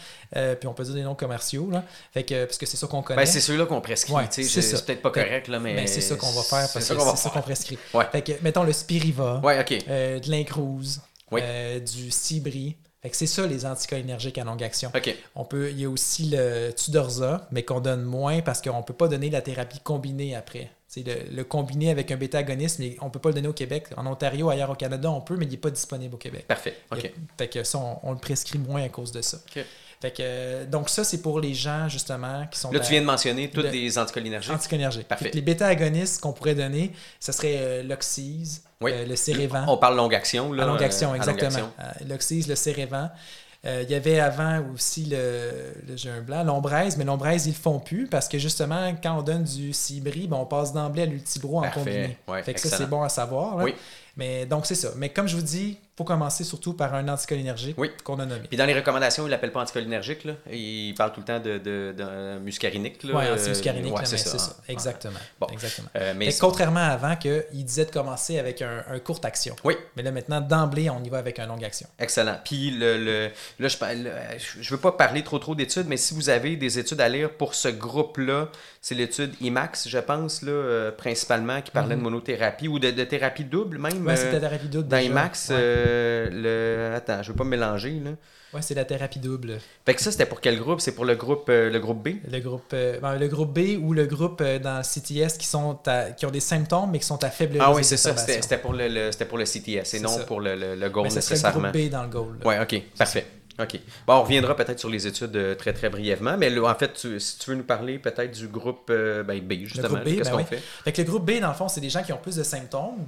[0.57, 3.03] puis on peut dire des noms commerciaux, là, fait que, parce que c'est ça qu'on
[3.03, 3.22] connaît.
[3.22, 4.12] Ben, c'est ceux-là qu'on prescrit.
[4.30, 5.74] c'est peut-être pas correct, là, mais.
[5.74, 7.78] mais c'est ça qu'on va faire parce que c'est ça qu'on prescrit.
[8.12, 11.01] Fait que, mettons le Spiriva, ouais, ok de l'incruse,
[11.32, 12.76] du Cibri.
[13.03, 14.93] Fait que c'est ça les anticholinergiques à longue action.
[15.34, 18.82] On peut, il y a aussi le Tudorza, mais qu'on donne moins parce qu'on ne
[18.82, 20.70] peut pas donner la thérapie combinée après.
[20.86, 23.53] C'est le, le, combiné avec un bêta-agoniste, mais on ne peut pas le donner au
[23.53, 23.86] Québec.
[23.97, 26.47] En Ontario, ailleurs au Canada, on peut, mais il n'est pas disponible au Québec.
[26.49, 26.76] Parfait.
[26.91, 27.12] OK.
[27.38, 29.38] fait que ça, on, le prescrit moins à cause de ça.
[30.01, 32.72] Fait que, donc ça, c'est pour les gens, justement, qui sont...
[32.72, 34.53] Là, tu viens de mentionner toutes les anticholinergiques.
[34.53, 35.07] Anticholinergiques.
[35.07, 35.30] Parfait.
[35.34, 39.66] Les bêta-agonistes qu'on pourrait donner, ce serait euh, l'Oxyse, euh, le Cérévan.
[39.68, 40.62] On parle longue action, là.
[40.62, 41.70] À longue action, euh, exactement.
[42.09, 43.11] L'Oxyse, le Cérévan.
[43.62, 47.57] il y avait avant aussi le, le j'ai un blanc, l'ombraise, mais l'ombraise, ils le
[47.57, 51.07] font plus parce que justement, quand on donne du cibri, ben, on passe d'emblée à
[51.07, 52.16] l'ultibro en combiné.
[52.42, 53.57] fait que ça, c'est bon à savoir.
[53.57, 53.74] Oui.
[54.21, 54.91] Mais donc, c'est ça.
[54.97, 58.47] Mais comme je vous dis, faut commencer surtout par un anticholinergique qu'on a nommé.
[58.49, 60.25] Puis dans les recommandations, il l'appelle pas anticholinergique.
[60.25, 60.35] Là.
[60.53, 63.01] Il parle tout le temps de, de, de muscarinique.
[63.05, 64.39] Oui, antimuscarinique, c'est ça.
[64.39, 64.57] ça.
[64.68, 65.18] Exactement.
[65.41, 65.47] Bon.
[65.49, 65.89] Exactement.
[65.97, 69.57] Euh, mais contrairement à avant, qu'il disait de commencer avec un, un courte action.
[69.64, 69.75] Oui.
[69.97, 71.89] Mais là, maintenant, d'emblée, on y va avec un longue action.
[71.99, 72.37] Excellent.
[72.45, 76.29] Puis le, le là, je ne veux pas parler trop trop d'études, mais si vous
[76.29, 78.51] avez des études à lire pour ce groupe-là,
[78.83, 82.05] c'est l'étude IMAX, je pense, là, euh, principalement, qui parlait de mhm.
[82.05, 84.07] monothérapie ou de, thérapie double même.
[84.07, 84.89] Oui, c'était thérapie double.
[84.89, 86.97] Dans IMAX, euh, le...
[86.97, 88.01] attends, je veux pas me mélanger.
[88.03, 88.12] Là.
[88.55, 89.59] Ouais, c'est la thérapie double.
[89.85, 90.81] Fait que ça, c'était pour quel groupe?
[90.81, 92.14] C'est pour le groupe, euh, le groupe B?
[92.33, 95.78] Le groupe, ben, le groupe B ou le groupe dans CTS qui, sont
[96.16, 98.16] qui ont des symptômes mais qui sont à faible Ah oui, c'est ça.
[98.16, 101.66] C'était pour le, pour le CTS et non pour le, le, le goal nécessairement.
[101.66, 102.39] le groupe B dans le goal.
[102.47, 103.26] Oui, ok, parfait.
[103.61, 103.81] OK.
[104.07, 107.39] Bon, on reviendra peut-être sur les études euh, très, très brièvement, mais en fait, si
[107.39, 110.63] tu veux nous parler peut-être du groupe euh, ben, B, justement, qu'est-ce ben qu'on fait?
[110.85, 112.43] fait que le groupe B, dans le fond, c'est des gens qui ont plus de
[112.43, 113.07] symptômes.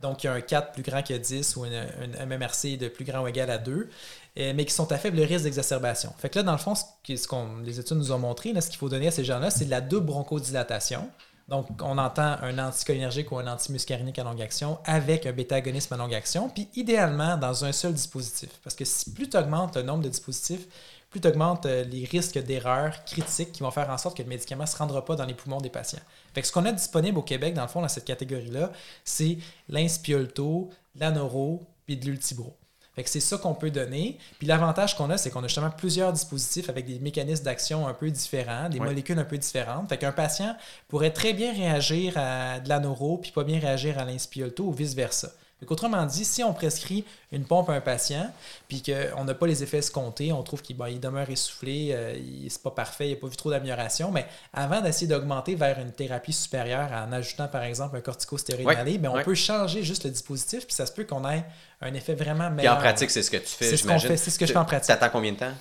[0.00, 3.04] Donc, il y a un 4 plus grand que 10 ou un MMRC de plus
[3.04, 3.88] grand ou égal à 2,
[4.36, 6.12] euh, mais qui sont à faible risque d'exacerbation.
[6.18, 8.68] Fait que là, dans le fond, ce que les études nous ont montré, là, ce
[8.68, 11.08] qu'il faut donner à ces gens-là, c'est de la double bronchodilatation.
[11.48, 15.96] Donc, on entend un anticholinergique ou un antimuscarinique à longue action avec un bêta-agonisme à
[15.98, 18.48] longue action, puis idéalement dans un seul dispositif.
[18.62, 20.66] Parce que si plus tu augmentes le nombre de dispositifs,
[21.10, 24.28] plus tu augmentes euh, les risques d'erreurs critiques qui vont faire en sorte que le
[24.28, 26.00] médicament ne se rendra pas dans les poumons des patients.
[26.34, 28.72] Fait ce qu'on a disponible au Québec, dans le fond, dans cette catégorie-là,
[29.04, 29.38] c'est
[29.68, 32.56] l'inspiolto, l'anoro, puis de l'ultibro.
[32.94, 34.18] Fait que c'est ça qu'on peut donner.
[34.38, 37.94] Puis l'avantage qu'on a, c'est qu'on a justement plusieurs dispositifs avec des mécanismes d'action un
[37.94, 39.88] peu différents, des molécules un peu différentes.
[39.88, 40.56] Fait qu'un patient
[40.88, 45.32] pourrait très bien réagir à de l'anoro puis pas bien réagir à l'inspiolto ou vice-versa.
[45.66, 48.30] Autrement dit, si on prescrit une pompe à un patient,
[48.68, 52.14] puis qu'on n'a pas les effets escomptés, on trouve qu'il demeure essoufflé, euh,
[52.48, 55.92] c'est pas parfait, il n'a pas vu trop d'amélioration, mais avant d'essayer d'augmenter vers une
[55.92, 60.10] thérapie supérieure en ajoutant par exemple un corticostéroïde ouais, ben, on peut changer juste le
[60.10, 61.44] dispositif, puis ça se peut qu'on ait
[61.80, 62.76] un effet vraiment meilleur.
[62.76, 64.46] Puis en pratique, c'est ce que tu fais, C'est ce qu'on fait, c'est ce que
[64.46, 64.86] je fais en pratique.
[64.86, 65.52] Ça attend combien de temps?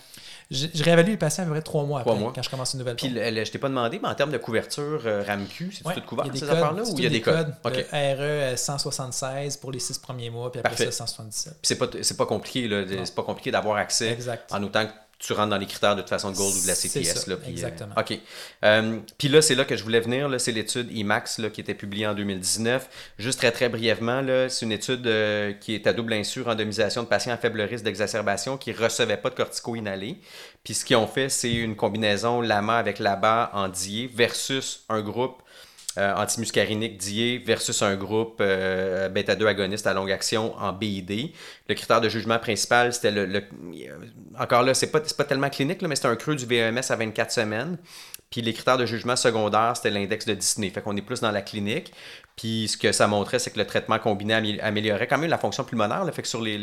[0.54, 2.96] Je, réévalue les patients à peu près trois mois après, quand je commence une nouvelle
[2.96, 6.26] Puis je t'ai pas demandé, mais en termes de couverture euh, RAMQ, c'est tout couvert
[6.34, 7.54] ces affaires-là ou il y a des, codes?
[7.64, 7.86] codes.
[7.92, 11.54] RE 176 pour les six premiers mois, puis après ça 177.
[11.54, 11.88] Puis c'est pas,
[12.18, 14.18] pas compliqué, c'est pas compliqué d'avoir accès
[14.52, 14.92] en autant que
[15.26, 17.28] tu rentres dans les critères de toute façon de Gold ou de la CTS.
[17.28, 17.96] Là, puis, euh, Exactement.
[17.98, 18.20] OK.
[18.66, 20.30] Euh, puis là, c'est là que je voulais venir.
[20.38, 22.90] C'est l'étude IMAX là, qui était publiée en 2019.
[23.18, 27.08] Juste très, très brièvement, c'est une étude euh, qui est à double insure randomisation de
[27.08, 30.18] patients à faible risque d'exacerbation qui ne recevaient pas de cortico inhalé.
[30.64, 35.02] Puis ce qu'ils ont fait, c'est une combinaison LAMA avec LABA en DIE versus un
[35.02, 35.43] groupe
[35.98, 41.32] antimuscarinique DIE versus un groupe euh, bêta-2 agoniste à longue action en BID.
[41.70, 43.44] Le critère de jugement principal, c'était le,
[44.40, 47.32] Encore là, c'est pas, pas tellement clinique, mais c'était un creux du VMS à 24
[47.32, 47.78] semaines.
[48.34, 50.72] Puis les critères de jugement secondaire, c'était l'index de Disney.
[50.72, 51.94] Fait qu'on est plus dans la clinique.
[52.36, 55.64] Puis ce que ça montrait, c'est que le traitement combiné améliorait quand même la fonction
[55.64, 56.04] pulmonaire.
[56.12, 56.58] Fait que sur les,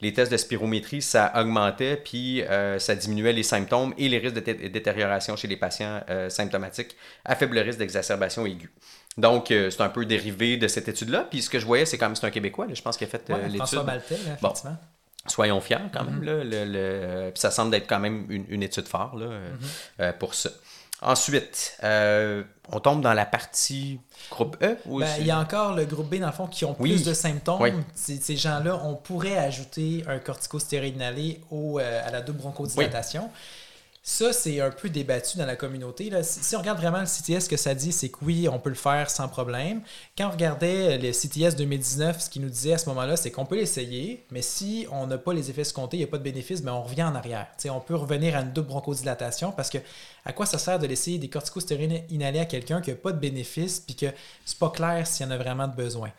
[0.00, 4.34] les, tests de spirométrie, ça augmentait, puis euh, ça diminuait les symptômes et les risques
[4.34, 8.72] de détérioration chez les patients euh, symptomatiques à faible risque d'exacerbation aiguë.
[9.16, 11.28] Donc, euh, c'est un peu dérivé de cette étude-là.
[11.30, 13.10] Puis ce que je voyais, c'est quand même c'est un Québécois, je pense qu'il a
[13.10, 13.58] fait l'étude.
[13.58, 14.76] François Maltais, effectivement.
[15.28, 16.24] soyons fiers quand même.
[16.24, 16.50] Mm-hmm.
[16.50, 19.26] là, le, Puis ça semble être quand même une, étude forte là,
[20.00, 20.18] mm-hmm.
[20.18, 20.50] pour ça.
[21.04, 22.42] Ensuite, euh,
[22.72, 24.00] on tombe dans la partie
[24.30, 26.72] groupe E ben, Il y a encore le groupe B, dans le fond, qui ont
[26.72, 27.84] plus de symptômes.
[27.94, 33.30] Ces, gens-là, on pourrait ajouter un corticostéroïde inhalé au, euh, à la double bronchodilatation.
[34.06, 36.10] Ça, c'est un peu débattu dans la communauté.
[36.22, 38.68] Si, on regarde vraiment le CTS, ce que ça dit, c'est que oui, on peut
[38.68, 39.80] le faire sans problème.
[40.18, 43.46] Quand on regardait le CTS 2019, ce qu'il nous disait à ce moment-là, c'est qu'on
[43.46, 46.22] peut l'essayer, mais si on n'a pas les effets escomptés, il n'y a pas de
[46.22, 47.46] bénéfice, mais ben, on revient en arrière.
[47.70, 49.78] on peut revenir à une double bronchodilatation parce que
[50.26, 53.18] à quoi ça sert de laisser des corticostéroïdes inhalés à quelqu'un qui n'a pas de
[53.18, 54.06] bénéfice puis que
[54.44, 56.10] c'est pas clair s'il y en a vraiment de besoin?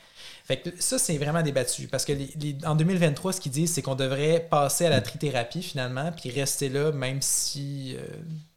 [0.46, 1.88] Fait que ça, c'est vraiment débattu.
[1.88, 2.14] Parce que
[2.68, 6.70] en 2023, ce qu'ils disent, c'est qu'on devrait passer à la trithérapie finalement, puis rester
[6.70, 8.06] là, même si euh,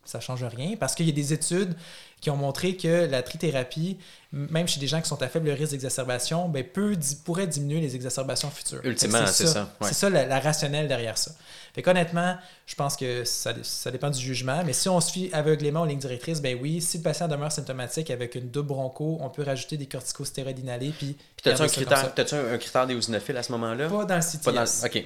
[0.05, 0.76] ça ne change rien.
[0.76, 1.74] Parce qu'il y a des études
[2.20, 3.97] qui ont montré que la trithérapie,
[4.31, 6.62] même chez des gens qui sont à faible risque d'exacerbation, ben,
[7.24, 8.81] pourrait diminuer les exacerbations futures.
[8.85, 9.74] Ultimement, c'est ça.
[9.81, 11.33] C'est ça, la, rationnelle derrière ça.
[11.74, 15.83] Fait qu'honnêtement, je pense que ça, ça, dépend du jugement, mais si on suit aveuglément
[15.83, 19.29] aux lignes directrices, ben oui, si le patient demeure symptomatique avec une double broncho, on
[19.29, 20.93] peut rajouter des corticostéroïdes inhalés.
[20.99, 23.89] Puis, puis as-tu un, critère, as un, un critère d'éosinophiles à ce moment-là?
[23.89, 24.45] Pas dans le CTS.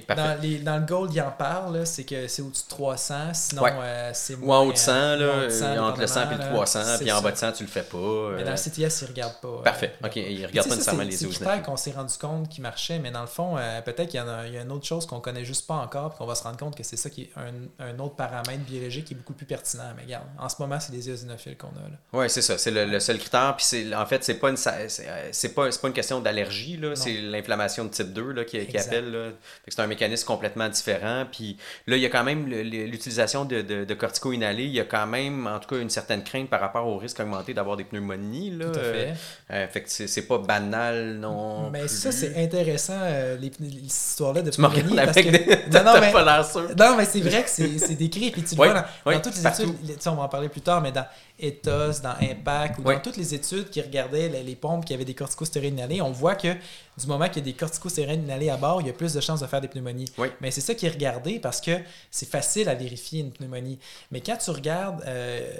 [0.07, 0.23] Pas dans.
[0.23, 3.63] Dans, les, dans, le Gold, il en parle, c'est que c'est au-dessus de 300, sinon
[3.65, 4.59] euh, c'est moins...
[4.59, 7.21] Ou en haut de 100, là, euh, entre le 100 et le 300, puis en
[7.21, 7.97] bas de 100, tu le fais pas.
[8.35, 8.89] Mais dans le euh.
[8.89, 9.61] CTS, ne regarde pas.
[9.63, 11.47] Parfait, OK, il ne regarde pas nécessairement les éosinophiles.
[11.55, 14.47] C'est qu'on s'est rendu compte qui marchait, mais dans le fond, peut-être qu'il y, a,
[14.47, 16.57] y a une autre chose qu'on connaît juste pas encore, puis qu'on va se rendre
[16.57, 17.31] compte que c'est ça qui est
[17.79, 19.93] un, autre paramètre biologique qui est beaucoup plus pertinent.
[19.95, 21.83] Mais regarde, en ce moment, c'est les eosinophiles qu'on a.
[22.13, 22.57] Oui, c'est ça.
[22.57, 23.55] C'est le, seul critère.
[23.57, 26.79] Puis en fait, c'est pas une c'est pas, pas une question d'allergie.
[26.95, 29.35] C'est l'inflammation de type 2 là, qui, appelle.
[29.67, 31.25] C'est un mécanisme complètement différent.
[31.31, 31.57] Puis
[31.87, 34.65] là, il y a quand même l'utilisation de, de, de cortico inhalés.
[34.65, 37.19] Il y a quand même, en tout cas, une certaine crainte par rapport au risque
[37.19, 38.51] augmenté d'avoir des pneumonies.
[38.51, 38.69] Là.
[38.71, 39.02] Tout à fait.
[39.51, 43.51] Euh, fait que c'est pas banal non Mais ça, c'est intéressant, euh, les,
[43.85, 44.95] histoires-là de pneumonies.
[44.95, 45.29] Parce que...
[45.71, 46.11] non, non, mais...
[46.11, 46.43] pas
[46.77, 48.31] Non, mais c'est vrai que c'est décrit.
[48.31, 48.73] Puis tu le vois
[49.05, 51.05] dans, toutes les études, on va en parler plus tard, mais dans
[51.39, 55.13] Ethos, dans Impact, ou dans toutes les études qui regardaient les, pompes qui avaient des
[55.15, 56.53] corticostéroïdes inhalés, on voit que
[56.97, 59.21] du moment qu'il y a des corticostéroïdes inhalés à bord, il y a plus de
[59.21, 60.11] chances de faire des pneumonies.
[60.41, 61.71] Mais c'est ça qui est regardé parce que
[62.11, 63.79] c'est facile à vérifier une pneumonie.
[64.11, 65.53] Mais quand tu regardes, euh,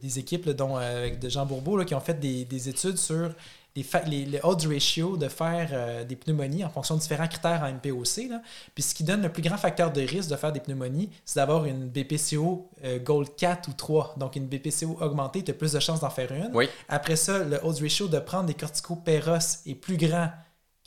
[0.00, 3.30] des équipes dont, euh, avec de Jean Bourbeau qui ont fait des, des études sur
[4.06, 7.72] les, les, odds ratio de faire euh, des pneumonies en fonction de différents critères en
[7.72, 8.30] MPOC.
[8.74, 11.38] Puis ce qui donne le plus grand facteur de risque de faire des pneumonies, c'est
[11.38, 14.14] d'avoir une BPCO euh, Gold 4 ou 3.
[14.18, 16.50] Donc une BPCO augmentée, tu as plus de chances d'en faire une.
[16.88, 20.30] Après ça, le odds ratio de prendre des corticopéros est plus grand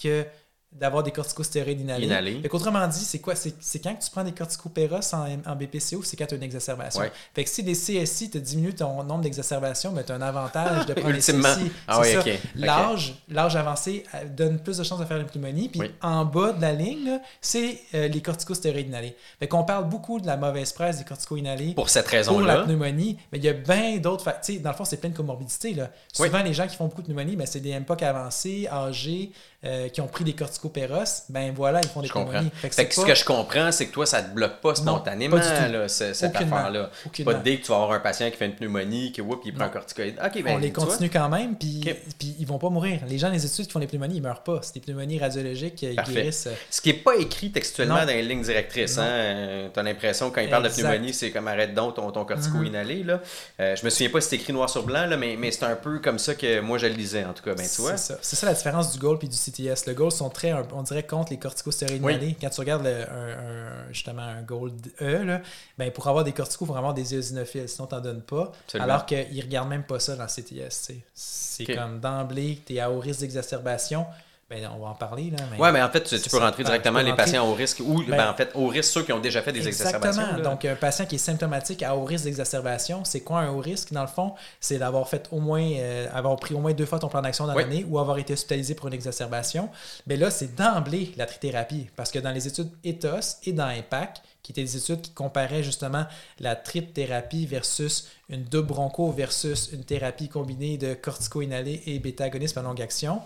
[0.01, 0.25] que
[0.71, 2.05] d'avoir des corticostéroïdes inhalés.
[2.05, 2.41] Inhalés.
[2.49, 3.35] Autrement dit, c'est quoi?
[3.35, 7.01] C'est quand tu prends des corticopéros en, en BPCO, c'est quand tu as une exacerbation.
[7.33, 10.85] Fait que si des CSI te diminuent ton nombre d'exacerbations, ben, tu as un avantage
[10.85, 11.71] de prendre des CSI.
[11.87, 15.69] Ah oui, L'âge, avancé euh, donne plus de chances de faire une pneumonie.
[15.69, 19.15] Puis en bas de la ligne, c'est euh, les corticostéroïdes inhalés.
[19.39, 21.73] Fait qu'on parle beaucoup de la mauvaise presse des cortico inhalés.
[21.73, 22.53] Pour cette raison-là.
[22.53, 23.17] Pour la pneumonie.
[23.31, 24.59] Mais il y a bien d'autres facteurs.
[24.61, 25.73] Dans le fond, c'est plein de comorbidités.
[25.73, 25.89] Là.
[26.13, 29.31] Souvent, les gens qui font beaucoup de pneumonie, ben, c'est des MPOC avancés, âgés,
[29.63, 32.49] euh, qui ont pris des corticopéros, ben voilà, ils font des pneumonies.
[32.55, 35.87] Fait que, ce que je comprends, c'est que toi, ça te bloque pas spontanément, là,
[35.87, 36.89] cette affaire-là.
[37.23, 39.53] Pas dès que tu vas avoir un patient qui fait une pneumonie, qui whoop, il
[39.53, 40.15] prend un corticoïde.
[40.17, 41.81] ben, On les continue quand même, puis,
[42.17, 43.01] puis ils vont pas mourir.
[43.07, 44.59] Les gens les études qui font les pneumonies, ils meurent pas.
[44.63, 46.47] C'est des pneumonies radiologiques qui guérissent.
[46.47, 48.97] Euh, ce qui n'est pas écrit textuellement dans les lignes directrices.
[48.97, 49.69] Hein?
[49.71, 52.57] Tu as l'impression quand ils parlent de pneumonie, c'est comme arrête donc ton, ton cortico
[52.57, 52.67] mm-hmm.
[52.67, 53.03] inhalé.
[53.03, 53.21] Là.
[53.59, 55.65] Euh, je me souviens pas si c'est écrit noir sur blanc, là, mais, mais c'est
[55.65, 57.53] un peu comme ça que moi je le lisais, en tout cas.
[57.53, 57.63] Ben.
[57.63, 58.17] C'est ça.
[58.21, 59.87] ça la différence du goal puis du CTS.
[59.87, 62.37] Le goal sont très, on dirait, contre les corticostéroïdes inhalés.
[62.39, 65.41] Quand tu regardes un, justement un Gold E, là,
[65.77, 68.51] ben, pour avoir des corticos, il faut avoir des eosinophiles, sinon tu n'en donnes pas.
[68.79, 70.91] Alors qu'ils ne regardent même pas ça dans le CTS.
[71.13, 74.05] C'est comme d'emblée, tu es à haut risque d'exacerbation.
[74.51, 75.29] Ben, on va en parler.
[75.29, 78.03] Là, mais ouais, mais en fait, tu, peux rentrer directement les patients au risque ou
[78.03, 80.21] ben, ben, en fait, au risque ceux qui ont déjà fait des exacerbations.
[80.21, 80.49] Exactement.
[80.49, 83.93] Donc, un patient qui est symptomatique à haut risque d'exacerbation, c'est quoi un haut risque?
[83.93, 86.99] Dans le fond C'est d'avoir fait au moins, euh, avoir pris au moins deux fois
[86.99, 89.69] ton plan d'action dans l'année ou avoir été hospitalisé pour une exacerbation.
[90.05, 94.21] Mais là, c'est d'emblée la trithérapie parce que dans les études ETHOS et dans IMPACT,
[94.43, 96.05] qui étaient des études qui comparaient justement
[96.39, 102.61] la trithérapie versus une double broncho versus une thérapie combinée de cortico-inhalés et bêta-agonisme à
[102.63, 103.21] longue action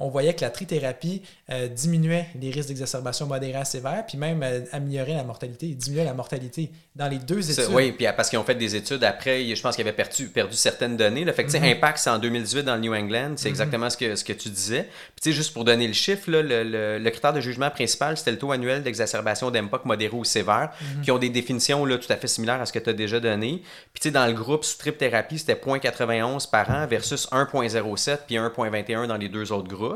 [0.00, 4.42] on voyait que la trithérapie euh, diminuait les risques d'exacerbation modérée à sévère, puis même
[4.42, 7.72] euh, améliorait la mortalité, diminuait la mortalité dans les deux études.
[7.72, 10.56] Oui, puis parce qu'ils ont fait des études après, je pense qu'ils avaient perdu, perdu
[10.56, 11.24] certaines données.
[11.24, 11.34] Là.
[11.34, 13.52] Fait que, mm Impact, c'est en 2018 dans le New England, c'est mhm.
[13.52, 14.88] exactement ce, que, ce que tu disais.
[15.20, 18.52] Puis juste pour donner le chiffre, là, le, critère de jugement principal, c'était le taux
[18.52, 21.02] annuel d'exacerbation d'MPOC modéré ou sévère, mhm.
[21.02, 23.20] qui ont des définitions là, tout à fait similaires à ce que tu as déjà
[23.20, 23.62] donné.
[23.92, 29.06] Puis dans le groupe sous trip thérapie, c'était 0.91 par an versus 1.07 puis 1.21
[29.06, 29.89] dans les deux autres groupes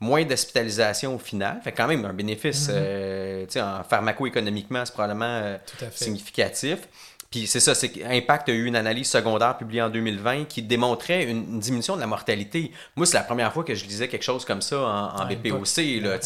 [0.00, 1.60] moins d'hospitalisation au final.
[1.62, 5.58] Fait quand même un bénéfice euh, en pharmaco-économiquement, c'est probablement euh,
[5.92, 6.88] significatif.
[7.30, 11.24] Puis c'est ça, c'est qu'Impact a eu une analyse secondaire publiée en 2020 qui démontrait
[11.24, 12.72] une, diminution de la mortalité.
[12.94, 16.02] Moi, c'est la première fois que je lisais quelque chose comme ça en, BPOC.
[16.02, 16.18] Là,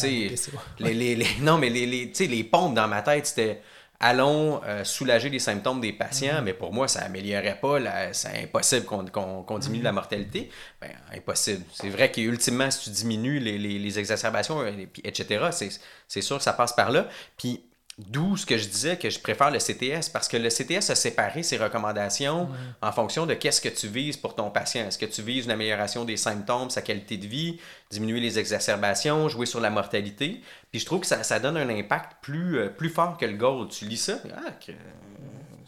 [0.79, 3.61] les, les, non, mais les, les, les pompes dans ma tête, c'était
[3.99, 6.43] allons euh, soulager les symptômes des patients, Mhm.
[6.43, 7.79] mais pour moi, ça améliorerait pas,
[8.13, 9.83] c'est impossible qu'on qu'on- qu'on diminue Mhm.
[9.85, 10.49] la mortalité.
[10.81, 11.63] Ben, impossible.
[11.73, 16.21] C'est vrai qu'ultimement, si tu diminues les, les- les exacerbations, et puis etc., c'est- c'est
[16.21, 17.07] sûr que ça passe par là.
[17.37, 17.63] Puis
[17.97, 20.95] d'où ce que je disais que je préfère le CTS, parce que le CTS a
[20.95, 22.47] séparé ses recommandations
[22.81, 24.85] en fonction de qu'est-ce que tu vises pour ton patient.
[24.87, 29.29] Est-ce que tu vises une amélioration des symptômes, sa qualité de vie, diminuer les exacerbations,
[29.29, 30.41] jouer sur la mortalité?
[30.71, 33.33] Puis je trouve que ça, ça donne un impact plus, euh, plus fort que le
[33.33, 33.69] gold.
[33.71, 34.75] Tu lis ça, ah, c'est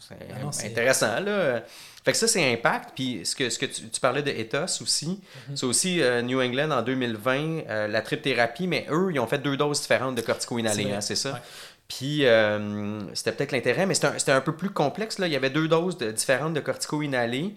[0.08, 1.20] Ah c'est- intéressant.
[1.20, 1.62] Là.
[2.02, 2.92] Fait que ça, c'est impact.
[2.94, 5.56] Puis ce que, ce que tu, tu parlais de Ethos aussi, Mhm.
[5.56, 9.38] c'est aussi euh, New England en 2020, euh, la tripthérapie, mais eux, ils ont fait
[9.38, 11.32] deux doses différentes de corticoïnalé, hein, c'est ça?
[11.34, 11.38] Ouais.
[11.90, 15.18] Puis euh, c'était peut-être l'intérêt, mais c'était un, un peu plus complexe.
[15.18, 15.26] Là.
[15.26, 17.54] Il y avait deux doses de- différentes de cortico inhalés.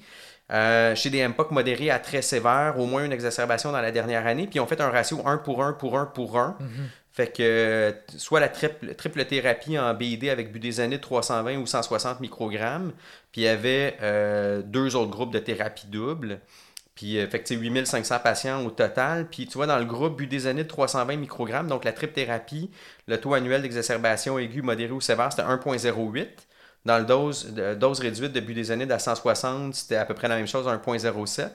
[0.51, 4.25] euh, chez des MPOC modérés à très sévères, au moins une exacerbation dans la dernière
[4.27, 6.57] année, puis ils ont fait un ratio 1 pour 1 pour 1 pour 1.
[6.59, 6.67] Mhm.
[7.11, 12.19] Fait que euh, soit la triple, triple thérapie en BID avec budesonide 320 ou 160
[12.19, 12.91] microgrammes,
[13.31, 16.39] puis il y avait euh, deux autres groupes de thérapie double.
[16.95, 19.27] Puis, fait que, tu sais, 8500 patients au total.
[19.27, 22.69] Puis, tu vois, dans le groupe budesonide 320 microgrammes, donc la triple thérapie,
[23.07, 26.27] le taux annuel d'exacerbation aiguë, modérée ou sévère, c'était 1,08.
[26.85, 30.35] Dans le dose, de- dose réduite de budesonide à 160, c'était à peu près la
[30.35, 31.49] même chose, 1,07.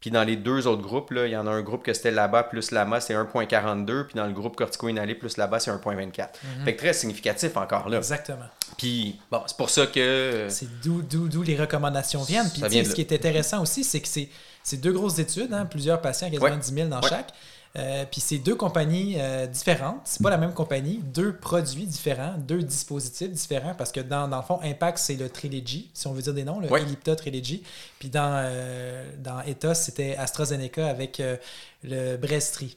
[0.00, 2.10] Puis dans les deux autres groupes, là, il y en a un groupe que c'était
[2.10, 4.04] là-bas plus là-bas, c'est 1.42.
[4.06, 6.28] Puis dans le groupe cortico-inhalé plus là-bas, c'est 1.24.
[6.64, 7.96] Fait que très significatif encore là.
[7.96, 8.44] Exactement.
[8.76, 10.46] Puis bon, c'est pour ça que.
[10.50, 12.50] C'est d'où, d'où, d'où les recommandations viennent.
[12.50, 14.28] Puis vient de ce qui est intéressant aussi, c'est que c'est,
[14.62, 16.58] c'est deux grosses études, hein, plusieurs patients, quasiment Ouais.
[16.58, 17.08] 10 000 dans Ouais.
[17.08, 17.32] chaque.
[17.76, 20.00] Euh, puis c'est deux compagnies euh, différentes.
[20.04, 21.00] C'est pas la même compagnie.
[21.02, 23.74] Deux produits différents, deux dispositifs différents.
[23.74, 26.44] Parce que dans, dans le fond, Impact, c'est le Trilogy, si on veut dire des
[26.44, 26.68] noms, le.
[26.74, 27.62] Ellipta Trilogy.
[27.98, 31.36] Puis dans, euh, dans Ethos, c'était AstraZeneca avec euh,
[31.82, 32.76] le Brestri.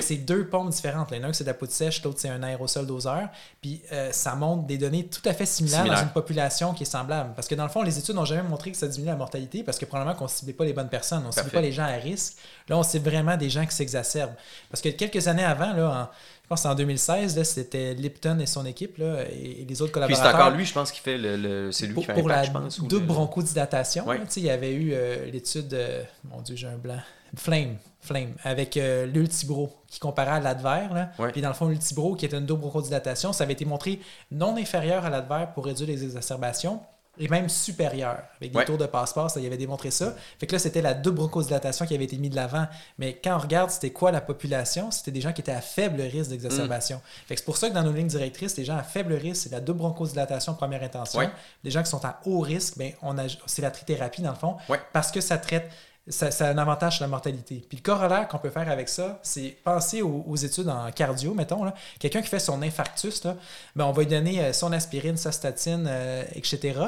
[0.00, 1.10] C'est deux pompes différentes.
[1.10, 3.28] L'un, c'est de la poudre sèche, l'autre, c'est un aérosol doseur.
[3.60, 5.98] Puis euh, ça montre des données tout à fait similaires Similaire.
[6.00, 7.32] dans une population qui est semblable.
[7.34, 9.62] Parce que dans le fond, les études n'ont jamais montré que ça diminue la mortalité
[9.62, 11.22] parce que probablement qu'on ne ciblait pas les bonnes personnes.
[11.24, 12.34] On ne ciblait pas les gens à risque.
[12.68, 14.34] Là, on cible vraiment des gens qui s'exacerbent.
[14.70, 16.08] Parce que quelques années avant, là, en-
[16.44, 19.92] je pense en 2016, là, c'était Lipton et son équipe là, et, et les autres
[19.92, 20.34] Puis c'est collaborateurs.
[20.34, 21.36] encore lui, je pense, qui fait le.
[21.36, 22.78] le- c'est lui pour, qui fait pour Impact, la je pense.
[22.80, 24.18] ou double le- bronchodilatation, Ouais.
[24.18, 26.98] là, il y avait eu euh, l'étude, euh, mon Dieu, j'ai un blanc,
[27.36, 30.86] Flame, Flame, avec euh, l'Ultibro qui comparait à l'Adver.
[30.92, 31.10] là.
[31.18, 31.32] Ouais.
[31.32, 34.00] Puis dans le fond, l'Ultibro, qui était une double bronchodilatation, ça avait été montré
[34.30, 36.80] non inférieur à l'Adver pour réduire les exacerbations
[37.18, 38.22] et même supérieur.
[38.40, 38.64] Avec des Ouais.
[38.64, 40.14] tours de passeport, ça y avait démontré ça.
[40.38, 42.66] Fait que là, c'était la double bronchodilatation qui avait été mise de l'avant.
[42.98, 44.90] Mais quand on regarde, c'était quoi la population?
[44.90, 46.96] C'était des gens qui étaient à faible risque d'exacerbation.
[46.98, 47.26] Mm.
[47.26, 49.42] Fait que c'est pour ça que dans nos lignes directrices, les gens à faible risque,
[49.42, 51.18] c'est la double bronchodilatation première intention.
[51.18, 51.28] Ouais.
[51.62, 54.36] Les gens qui sont à haut risque, ben, on a, c'est la trithérapie dans le
[54.36, 54.80] fond, Ouais.
[54.94, 55.70] parce que ça traite,
[56.10, 57.64] ça, ça a un avantage sur la mortalité.
[57.68, 61.32] Puis le corollaire qu'on peut faire avec ça, c'est penser aux, aux études en cardio,
[61.34, 61.64] mettons.
[61.64, 61.74] là.
[61.98, 63.36] Quelqu'un qui fait son infarctus, là,
[63.76, 66.78] ben, on va lui donner euh, son aspirine, sa statine, euh, etc.,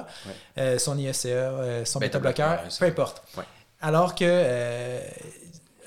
[0.59, 3.23] euh, son IECA, euh, son Bêta-bloqueur, bêta-bloqueur, peu importe.
[3.37, 3.45] Ouais.
[3.81, 4.25] Alors que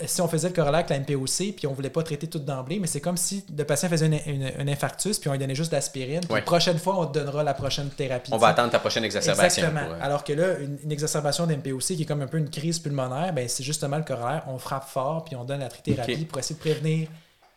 [0.06, 2.80] si on faisait le corollaire avec la MPOC, puis on voulait pas traiter tout d'emblée,
[2.80, 5.56] mais c'est comme si le patient faisait une- une- un infarctus, puis on lui donnait
[5.56, 6.40] juste de l'aspirine, puis Ouais.
[6.40, 8.32] la prochaine fois, on te donnera la prochaine thérapie.
[8.34, 9.64] On va attendre ta prochaine exacerbation.
[9.64, 9.86] Exactement.
[9.88, 12.50] pour, euh, Alors que là, une, une exacerbation d'MPOC qui est comme un peu une
[12.50, 14.44] crise pulmonaire, ben c'est justement le corollaire.
[14.48, 17.08] On frappe fort, puis on donne la trithérapie pour essayer de prévenir.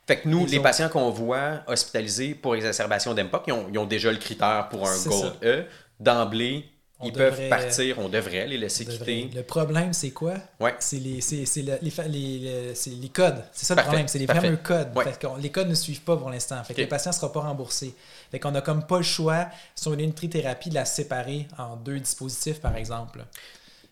[0.07, 3.85] Fait que nous, Les patients qu'on voit hospitalisés pour exacerbation d'MPOC, ils ont, ils ont
[3.87, 5.65] déjà le critère pour un Gold E.
[6.01, 6.65] D'emblée,
[7.01, 9.31] On ils peuvent partir, on devrait les laisser devrait- quitter.
[9.37, 10.35] Le problème, c'est quoi?
[10.59, 10.75] Ouais.
[10.81, 13.45] C'est les, c'est, c'est le- les, les, les- codes.
[13.53, 14.09] C'est ça le problème.
[14.09, 14.43] C'est les parfait.
[14.43, 14.89] fameux codes.
[14.97, 15.05] Ouais.
[15.05, 16.63] Fait les codes ne suivent pas pour l'instant.
[16.65, 17.95] Fait que le patient ne sera pas remboursé.
[18.33, 19.47] Fait qu'on a comme pas le choix,
[19.77, 23.25] si on a une trithérapie, de la séparer en deux dispositifs, par exemple.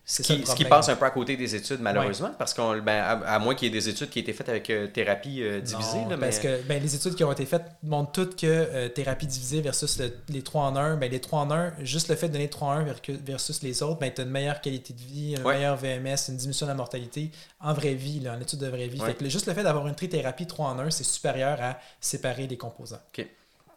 [0.09, 3.01] Ce qui, ce qui passe un peu à côté des études, malheureusement, parce qu'on ben,
[3.03, 5.41] à, à moins qu'il y ait des études qui aient été faites avec euh, thérapie
[5.43, 5.97] euh, divisée.
[5.97, 6.27] Non, là, mais...
[6.27, 9.59] Parce que ben, les études qui ont été faites montrent toutes que euh, thérapie divisée
[9.59, 12.33] versus le- les 3 en 1, ben, les 3 en 1, juste le fait de
[12.33, 15.01] donner 3 en 1 vercu- versus les autres, ben, tu as une meilleure qualité de
[15.01, 15.55] vie, un Ouais.
[15.55, 17.29] meilleur VMS, une diminution de la mortalité
[17.59, 19.01] en vraie vie, là, en étude de vraie vie.
[19.01, 19.07] Ouais.
[19.07, 22.47] Fait que juste le fait d'avoir une trithérapie 3 en 1, c'est supérieur à séparer
[22.47, 23.01] les composants.
[23.17, 23.23] Je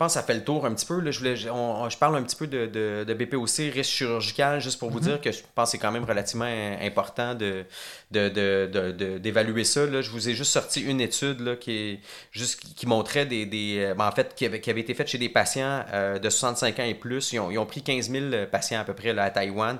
[0.00, 0.98] pense que ça fait le tour un petit peu.
[1.00, 1.10] Là.
[1.10, 4.60] Je, voulais, je- on- je parle un petit peu de, de, de BPOC, risque chirurgical,
[4.60, 5.04] juste pour vous Mhm.
[5.04, 6.46] dire que je pense que c'est quand même relativement
[6.80, 7.64] important de,
[9.18, 9.86] d'évaluer ça.
[9.86, 10.02] Là.
[10.02, 12.00] Je vous ai juste sorti une étude là, qui, est
[12.32, 13.46] juste, qui montrait des.
[13.46, 16.18] des euh, ben, en fait, qui avait, qui avait été faite chez des patients euh,
[16.18, 17.32] de 65 ans et plus.
[17.32, 19.78] Ils ont, ils ont pris 15 000 patients à peu près là, à Taïwan.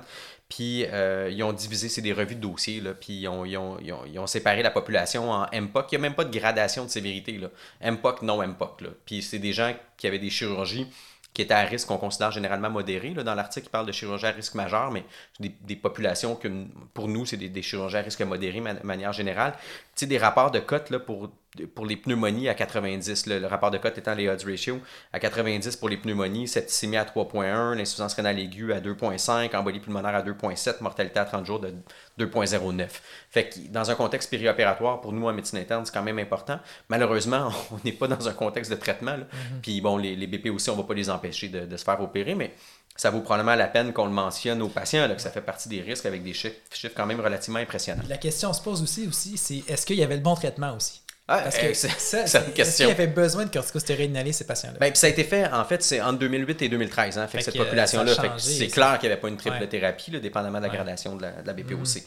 [0.51, 3.55] Puis euh, ils ont divisé, c'est des revues de dossiers, là, puis ils ont, ils,
[3.55, 5.93] ont, ils, ont, séparé la population en MPOC.
[5.93, 7.37] Il n'y a même pas de gradation de sévérité.
[7.37, 7.47] Là.
[7.89, 8.81] MPOC, non MPOC.
[8.81, 8.89] Là.
[9.05, 10.87] Puis c'est des gens qui avaient des chirurgies
[11.33, 13.13] qui étaient à risque qu'on considère généralement modérées.
[13.13, 13.23] Là.
[13.23, 15.05] Dans l'article, il parle de chirurgie à risque majeur, mais
[15.39, 16.49] des, des populations que
[16.93, 19.53] pour nous, c'est des, chirurgies à risque modéré de manière générale.
[19.95, 21.31] Tu sais, des rapports de cotes pour
[21.75, 24.79] pour les pneumonies à 90, le, rapport de cote étant les odds ratio,
[25.11, 30.15] à 90 pour les pneumonies, septicémie à 3.1, l'insuffisance rénale aiguë à 2.5, embolie pulmonaire
[30.15, 31.73] à 2.7, mortalité à 30 jours de
[32.19, 32.87] 2.09.
[33.29, 36.59] Fait que dans un contexte périopératoire, pour nous en médecine interne, c'est quand même important.
[36.89, 39.17] Malheureusement, on n'est pas dans un contexte de traitement.
[39.17, 39.61] Mm-hmm.
[39.61, 41.83] Puis bon, les, les, BP aussi, on ne va pas les empêcher de, de se
[41.83, 42.53] faire opérer, mais
[42.95, 45.81] ça vaut probablement la peine qu'on le mentionne aux patients, que ça fait partie des
[45.81, 48.03] risques avec des chiffres, chiffres quand même relativement impressionnants.
[48.07, 51.01] La question se pose aussi, aussi c'est est-ce qu'il y avait le bon traitement aussi?
[51.31, 52.61] Ah, Parce que c'est une question.
[52.63, 54.77] Est-ce qu'il y avait besoin de corticostéroïdes inhalés, ces patients-là?
[54.79, 57.17] Ben, ça a été fait, en fait, c'est entre 2008 et 2013.
[57.17, 58.13] Hein, fait, cette population-là.
[58.37, 61.53] C'est clair qu'il n'y avait pas une triple thérapie, dépendamment de la gradation de la,
[61.53, 61.77] BPOC.
[61.77, 61.99] Mm.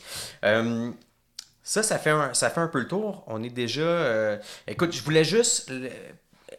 [0.44, 0.90] Euh,
[1.62, 3.24] ça, ça fait, un, ça fait un peu le tour.
[3.26, 3.80] On est déjà.
[3.80, 4.36] Euh,
[4.68, 5.72] écoute, je voulais juste.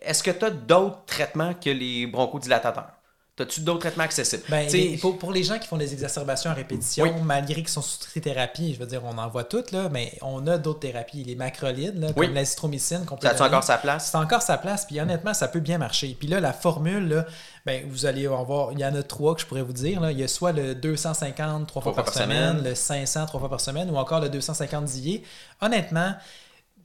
[0.02, 2.95] Est-ce que tu as d'autres traitements que les bronchodilatateurs?
[3.38, 4.44] As-tu d'autres traitements accessibles?
[4.48, 4.70] Ben,
[5.02, 8.74] pour, pour, les gens qui font des exacerbations à répétition, malgré qu'ils sont sous thérapie,
[8.74, 11.26] je veux dire, on en voit toutes, là, mais on a d'autres thérapies.
[11.26, 13.28] Les macrolides, là, comme l'azithromycine qu'on peut.
[13.28, 14.10] Ça a encore sa place?
[14.10, 16.16] C'est encore sa place, puis honnêtement, ça peut bien marcher.
[16.18, 17.26] Puis là, la formule, là,
[17.66, 20.00] ben, vous allez en voir, il y en a trois que je pourrais vous dire.
[20.00, 20.14] Là.
[20.14, 23.60] Il y a soit le 250 trois fois, par, semaine, le 500 trois fois par
[23.60, 25.24] semaine, ou encore le 250 dié.
[25.60, 26.14] Honnêtement,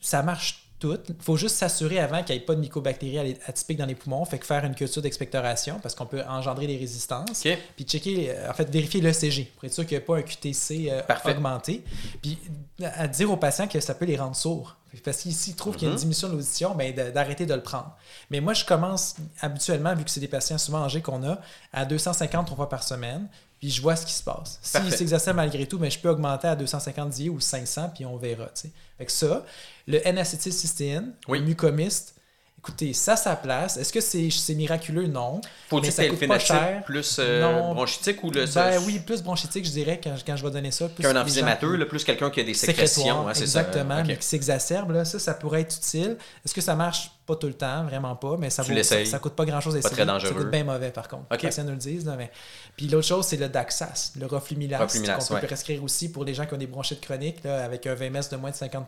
[0.00, 3.86] ça marche il faut juste s'assurer avant qu'il n'y ait pas de mycobactéries atypiques dans
[3.86, 4.24] les poumons.
[4.24, 7.42] Fait que faire une culture d'expectoration parce qu'on peut engendrer des résistances.
[7.76, 10.88] Puis checker, en fait, vérifier l'ECG pour être sûr qu'il n'y a pas un QTC
[10.90, 11.82] euh, augmenté.
[12.22, 12.38] Puis
[12.82, 14.76] à dire aux patients que ça peut les rendre sourds.
[15.04, 16.00] Parce qu'ils trouvent qu'il y a une mm-hmm.
[16.00, 17.96] diminution de l'audition, ben, d'arrêter de le prendre.
[18.30, 21.38] Mais moi, je commence habituellement, vu que c'est des patients souvent âgés qu'on a,
[21.72, 23.28] à 250 fois par semaine
[23.60, 24.58] puis je vois ce qui se passe.
[24.62, 28.16] S'il s'exerce malgré tout, mais je peux augmenter à 250 dié ou 500, puis on
[28.16, 28.48] verra.
[28.96, 29.44] Fait que ça,
[29.86, 32.14] le N-acétylcystéine, le mucomiste,
[32.62, 33.78] Écoutez, ça, sa place.
[33.78, 35.06] Est-ce que c'est miraculeux?
[35.06, 35.40] Non.
[35.70, 36.82] Faut-il ça coûte pas cher.
[36.84, 38.44] plus euh, bronchitique ou le...
[38.54, 40.86] Ben oui, plus bronchitique, je dirais, quand, quand je vais donner ça.
[41.00, 43.26] Qu'un emphysémateux, plus quelqu'un qui a des sécrétions.
[43.26, 44.90] Hein, exactement, mais qui s'exacerbe.
[44.90, 46.18] Là, ça, ça pourrait être utile.
[46.44, 47.10] Est-ce que ça marche?
[47.26, 49.88] Pas tout le temps, vraiment pas, mais ça, vaut, ça, coûte pas grand-chose à Pas
[49.88, 50.32] très dangereux.
[50.32, 51.24] Ça coûte bien mauvais, par contre.
[51.30, 52.04] Les patients nous le disent.
[52.18, 52.30] mais...
[52.76, 56.44] Puis l'autre chose, c'est le Daxas, le Roflumilast, qu'on peut prescrire aussi pour les gens
[56.44, 58.86] qui ont des bronchites chroniques, là, avec un VMS de moins de 50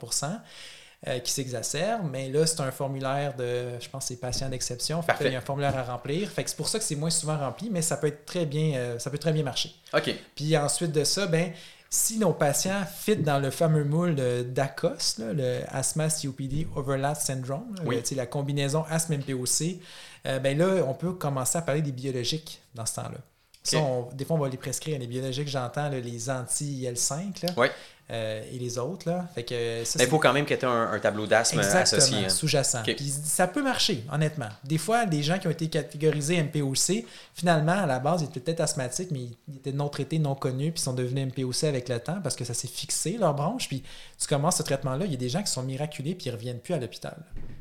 [1.09, 5.03] euh, qui s'exacerbe, mais là, c'est un formulaire de, je pense, c'est patient d'exception.
[5.03, 6.31] Fait il y a un formulaire à remplir.
[6.31, 8.47] Fait que c'est pour ça que c'est moins souvent rempli, mais ça peut être très
[8.47, 9.75] bien, euh, ça peut très bien marcher.
[9.95, 10.15] OK.
[10.37, 11.51] Puis ensuite de ça, ben,
[11.91, 17.75] si nos patients fit dans le fameux moule d'ACOS, le Asthma COPD Overlap Syndrome,
[18.17, 19.81] la combinaison asthme-MPOC,
[20.27, 24.09] euh, ben là, on peut commencer à parler des biologiques dans ce temps-là.
[24.15, 24.99] des fois, on va les prescrire.
[24.99, 27.55] Les biologiques, j'entends les anti-IL5.
[27.57, 27.67] Oui.
[28.13, 29.09] Euh, et les autres.
[29.09, 29.27] Là.
[29.35, 32.27] Fait que ça, il faut quand même que tu aies un, tableau d'asthme associé.
[32.27, 32.29] Hein.
[32.29, 32.83] sous-jacent.
[33.25, 34.51] ça peut marcher, honnêtement.
[34.65, 38.41] Des fois, les gens qui ont été catégorisés MPOC, finalement, à la base, ils étaient
[38.41, 42.01] peut-être asthmatiques, mais ils étaient non traités, non connus, puis sont devenus MPOC avec le
[42.01, 43.67] temps parce que ça s'est fixé, leur branche.
[43.67, 43.83] Puis
[44.19, 46.37] tu commences ce traitement-là, il y a des gens qui sont miraculés, puis ils ne
[46.37, 47.17] reviennent plus à l'hôpital.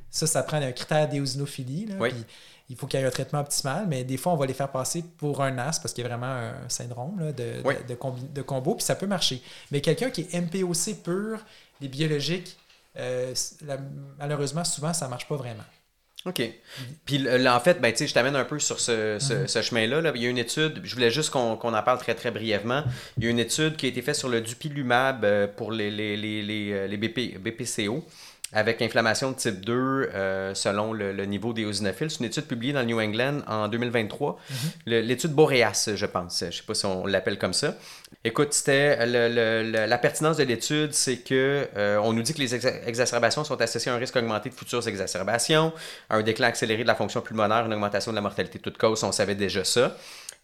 [0.10, 1.88] Ça, ça prend un critère d'éosinophilie.
[1.98, 2.12] Oui
[2.72, 4.72] il faut qu'il y ait un traitement optimal, mais des fois, on va les faire
[4.72, 8.86] passer pour un as parce qu'il y a vraiment un syndrome de, de, combo, puis
[8.86, 9.42] ça peut marcher.
[9.72, 11.40] Mais quelqu'un qui est MPOC pur,
[11.82, 12.58] les biologiques,
[12.98, 13.34] euh,
[14.18, 15.66] malheureusement, souvent, ça ne marche pas vraiment.
[16.26, 16.42] OK.
[17.04, 19.62] Puis là, en fait, ben, je t'amène un peu sur ce, mm-hmm.
[19.62, 20.14] chemin-là.
[20.16, 22.86] Il y a une étude, je voulais juste qu'on en parle très très brièvement.
[23.18, 25.92] Il y a une étude qui a été faite sur le dupilumab euh, pour les,
[25.92, 28.06] les, les, les, les BP, BPCO
[28.54, 32.12] avec inflammation de type 2 euh, selon le, niveau des eosinophiles.
[32.12, 34.38] C'est une étude publiée dans le New England en 2023.
[34.50, 34.56] Mhm.
[34.88, 36.40] L'étude Boreas, je pense.
[36.40, 37.76] Je ne sais pas si on l'appelle comme ça.
[38.24, 43.44] Écoute, c'était la pertinence de l'étude, c'est que euh, on nous dit que les exacerbations
[43.44, 45.74] sont associées à un risque augmenté de futures exacerbations,
[46.10, 48.78] à un déclin accéléré de la fonction pulmonaire, une augmentation de la mortalité de toute
[48.78, 49.04] cause.
[49.04, 49.96] On savait déjà ça.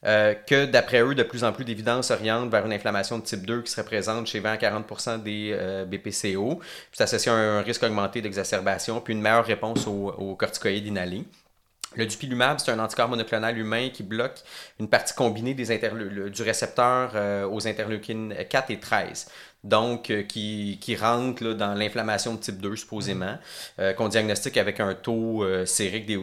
[0.06, 3.46] Euh, que d'après eux, de plus en plus d'évidence oriente vers une inflammation de type
[3.46, 6.60] 2 qui serait présente chez 20 à 40% des euh, BPCO,
[6.92, 11.26] puis associé à un risque augmenté d'exacerbation, puis une meilleure réponse aux, corticoïdes inhalés.
[11.96, 14.44] Le dupilumab, c'est un anticorps monoclonal humain qui bloque
[14.80, 15.66] une partie combinée des
[16.30, 19.28] du récepteur euh, aux interleukines 4 et 13
[19.64, 23.38] donc qui, rentre dans l'inflammation de type 2 supposément,
[23.98, 26.16] qu'on diagnostique avec un taux sérique des.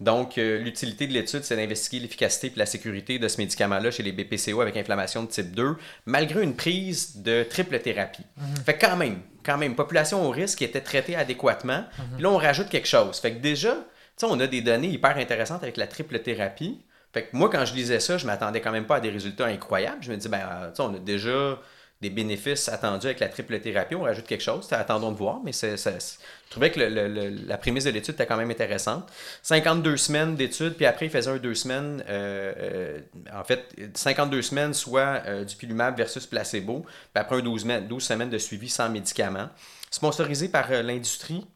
[0.00, 4.02] Donc, euh, l'utilité de l'étude, c'est d'investiguer l'efficacité et la sécurité de ce médicament-là chez
[4.02, 5.76] les BPCO avec inflammation de type 2,
[6.06, 8.24] malgré une prise de triple thérapie.
[8.36, 8.56] Mhm.
[8.64, 11.84] Fait quand même, quand même, population au risque qui était traitée adéquatement.
[11.98, 12.22] Mhm.
[12.22, 13.18] là, on rajoute quelque chose.
[13.18, 13.76] Fait que déjà,
[14.22, 16.80] on a des données hyper intéressantes avec la triple thérapie.
[17.12, 19.46] Fait que moi, quand je lisais ça, je m'attendais quand même pas à des résultats
[19.46, 20.02] incroyables.
[20.02, 21.58] Je me dis, ben, euh, on a déjà
[22.00, 23.96] des bénéfices attendus avec la triple thérapie.
[23.96, 28.14] On rajoute quelque chose, attendons de voir, mais je trouvais que la prémisse de l'étude
[28.14, 29.10] était quand même intéressante.
[29.42, 33.00] 52 semaines d'études, puis après, il faisait un deux semaines, euh, euh,
[33.34, 38.02] en fait, 52 semaines, soit euh, du pilumab versus placebo, puis après un 12, 12
[38.02, 39.48] semaines de suivi sans médicaments.
[39.90, 41.46] Sponsorisé par l'industrie,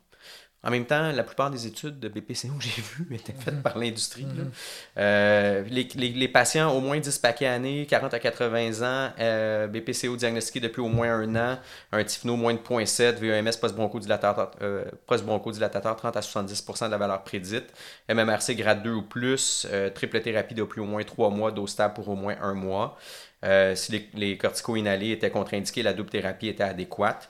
[0.64, 3.62] En même temps, la plupart des études de BPCO que j'ai vues étaient faites Mhm.
[3.62, 4.22] par l'industrie.
[4.22, 4.44] là.
[4.44, 4.50] Mhm.
[4.98, 9.66] Euh, les, les- les patients au moins 10 paquets années, 40 à 80 ans, euh,
[9.66, 11.58] BPCO diagnostiqué depuis au moins un an,
[11.90, 17.24] un TIFNO moins de 0.7, VEMS post-bronchodilatateur, euh, post-bronchodilatateur 30 à 70% de la valeur
[17.24, 17.72] prédite,
[18.08, 21.94] MMRC grade 2 ou plus, euh, triple thérapie depuis au moins 3 mois, dose stable
[21.94, 22.96] pour au moins un mois.
[23.44, 27.28] Euh, si les, les corticos inhalés étaient contre-indiqués, la double thérapie était adéquate.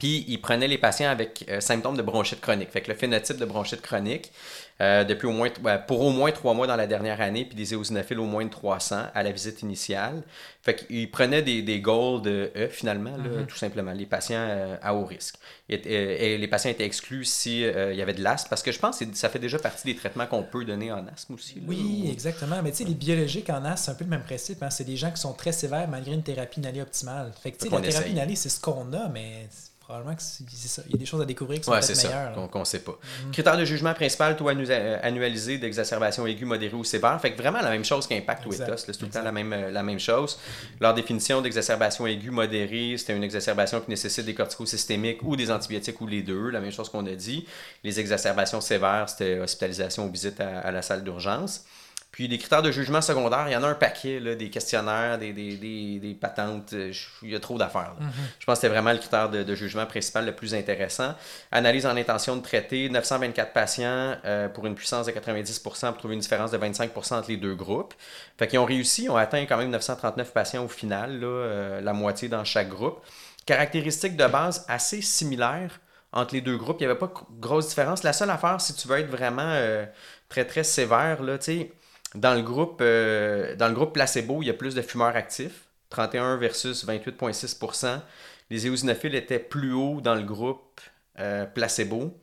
[0.00, 2.70] Puis, il prenait les patients avec euh, symptômes de bronchite chronique.
[2.72, 4.32] Fait que le phénotype de bronchite chronique,
[4.80, 7.54] euh, depuis au moins, ben, pour au moins trois mois dans la dernière année, puis
[7.54, 10.22] des éosinophiles au moins de 300 à la visite initiale.
[10.62, 14.76] Fait qu'il prenait des, des goals de E, finalement, là, tout simplement, les patients euh,
[14.82, 15.36] à haut risque.
[15.68, 18.62] Et, et- et les patients étaient exclus si euh, il y avait de l'asthme, parce
[18.62, 21.34] que je pense que ça fait déjà partie des traitements qu'on peut donner en asthme
[21.34, 21.56] aussi.
[21.56, 22.62] là, Oui, ou- exactement.
[22.62, 24.62] Mais tu sais, les biologiques en asthme, c'est un peu le même principe.
[24.62, 24.70] hein.
[24.70, 27.32] C'est des gens qui sont très sévères malgré une thérapie inhalée optimale.
[27.42, 29.46] Fait que tu sais, la thérapie inhalée, c'est ce qu'on a, mais
[29.90, 30.82] probablement que c'est c'est ça.
[30.86, 32.64] Il y a des choses à découvrir qui sont Ouais, peut-être c'est ça, qu'on qu'on
[32.64, 32.98] sait pas.
[33.32, 34.70] Critère de jugement principal, taux annu-
[35.02, 37.20] annualisé d'exacerbation aiguë, modérée ou sévère.
[37.20, 39.52] Fait que vraiment la même chose qu'impact ou là, c'est tout le temps la même,
[39.52, 40.38] euh, la même chose.
[40.80, 45.50] Leur définition d'exacerbation aiguë modérée, c'était une exacerbation qui nécessite des corticos systémiques ou des
[45.50, 47.46] antibiotiques ou les deux, la même chose qu'on a dit.
[47.84, 51.64] Les exacerbations sévères, c'était hospitalisation ou visite à, à la salle d'urgence.
[52.12, 55.16] Puis les critères de jugement secondaire, il y en a un paquet, là, des questionnaires,
[55.18, 57.94] des, des, des, des patentes, euh, je- il y a trop d'affaires.
[58.00, 58.06] là.
[58.40, 61.14] Je pense que c'était vraiment le critère de, de jugement principal le plus intéressant.
[61.52, 66.14] Analyse en intention de traiter, 924 patients euh, pour une puissance de 90% pour trouver
[66.14, 67.94] une différence de 25% entre les deux groupes.
[68.38, 71.80] Fait qu'ils ont réussi, ils ont atteint quand même 939 patients au final, là, euh,
[71.80, 73.00] la moitié dans chaque groupe.
[73.46, 75.80] Caractéristiques de base assez similaires
[76.12, 76.78] entre les deux groupes.
[76.80, 78.02] Il n'y avait pas de grosse différence.
[78.02, 79.86] La seule affaire, si tu veux être vraiment euh,
[80.28, 81.72] très très sévère, là, tu sais,
[82.14, 85.66] dans le groupe euh, dans le groupe placebo, il y a plus de fumeurs actifs,
[85.90, 88.00] 31 versus 28,6%
[88.50, 90.80] Les éosinophiles étaient plus hauts dans le groupe
[91.18, 92.16] euh, placebo.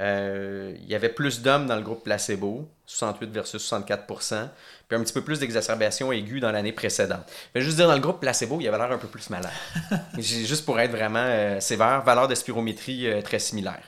[0.00, 4.48] Euh, il y avait plus d'hommes dans le groupe placebo, 68 versus 64%
[4.88, 7.24] puis un petit peu plus d'exacerbation aiguë dans l'année précédente.
[7.52, 9.50] Je vais juste dire, dans le groupe placebo, il avait l'air un peu plus malade.
[10.18, 13.82] Juste pour être vraiment euh, sévère, valeur de spirométrie euh, très similaire.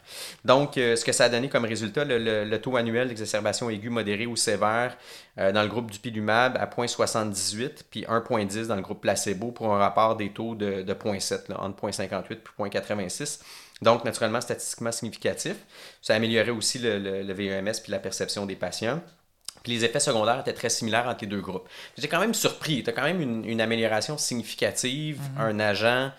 [0.45, 3.71] Donc, euh, ce que ça a donné comme résultat, le, le- le taux annuel d'exacerbation
[3.71, 4.97] aiguë modérée ou sévère
[5.37, 9.79] dans le groupe du pilumab à 0.78, puis 1.10 dans le groupe placebo pour un
[9.79, 13.39] rapport des taux de, de 0.7, là, entre 0.58 et 0.86.
[13.83, 15.57] Donc, naturellement, statistiquement significatif.
[16.03, 19.01] Ça améliorait aussi le, le, le VEMS puis la perception des patients.
[19.63, 21.69] Puis les effets secondaires étaient très similaires entre les deux groupes.
[21.97, 22.83] J'étais quand même surpris.
[22.83, 26.13] Tu as quand même une, une amélioration significative, un agent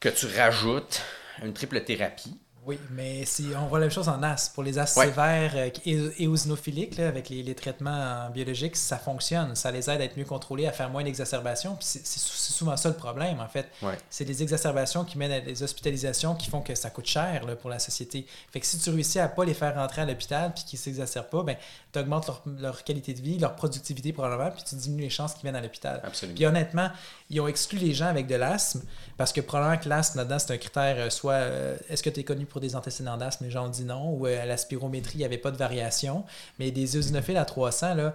[0.00, 1.02] que tu rajoutes,
[1.42, 2.36] une triple thérapie.
[2.68, 4.54] Oui, mais si on voit la même chose en asthme.
[4.54, 5.06] Pour les asthmes Ouais.
[5.06, 9.56] sévères euh, et éosinophiliques, là, avec les, les traitements euh, biologiques, ça fonctionne.
[9.56, 11.76] Ça les aide à être mieux contrôlés, à faire moins d'exacerbations.
[11.80, 13.68] C'est c'est sou- c'est souvent ça le problème, en fait.
[13.82, 13.96] Ouais.
[14.10, 17.56] C'est les exacerbations qui mènent à des hospitalisations qui font que ça coûte cher là,
[17.56, 18.26] pour la société.
[18.52, 21.30] Fait que si tu réussis à pas les faire rentrer à l'hôpital puis qu'ils s'exacerbent
[21.30, 21.56] pas, ben,
[21.92, 25.32] tu augmentes leur, leur qualité de vie, leur productivité probablement, puis tu diminues les chances
[25.32, 26.02] qu'ils viennent à l'hôpital.
[26.34, 26.90] Puis honnêtement,
[27.30, 28.82] ils ont exclu les gens avec de l'asthme
[29.16, 32.20] parce que probablement que l'asthme là-dedans, c'est un critère euh, soit euh, est-ce que tu
[32.20, 34.56] es connu pour des antécédents d'asthme Les gens ont dit non, ou euh, à la
[34.56, 36.24] spirométrie, il n'y avait pas de variation.
[36.58, 38.14] Mais des eosinophiles à 300, là,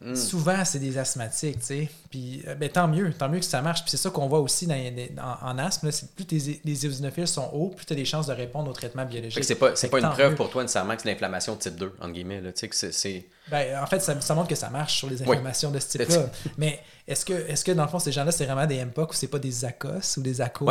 [0.00, 0.16] Mm.
[0.16, 1.88] souvent, c'est des asthmatiques, tu sais.
[2.10, 3.82] Puis, euh, ben, tant mieux, tant mieux que ça marche.
[3.82, 4.74] Puis c'est ça qu'on voit aussi dans,
[5.14, 5.86] dans- en asthme.
[5.86, 8.72] là, plus tes- les eosinophiles sont hauts, plus tu as des chances de répondre au
[8.72, 9.38] traitement biologique.
[9.38, 10.34] que c'est pas, c'est pas une preuve mieux.
[10.36, 12.40] pour toi nécessairement que c'est l'inflammation type 2, entre guillemets.
[12.40, 12.50] Là.
[12.50, 13.28] Que c'est-.
[13.48, 15.28] Ben, en fait, ça, ça montre que ça marche sur les Oui.
[15.30, 16.26] inflammations de ce type-là.
[16.58, 19.14] Mais est-ce que, est que, dans le fond, ces gens-là, c'est vraiment des MPOC ou
[19.14, 20.66] c'est pas des ACOS ou des ACO?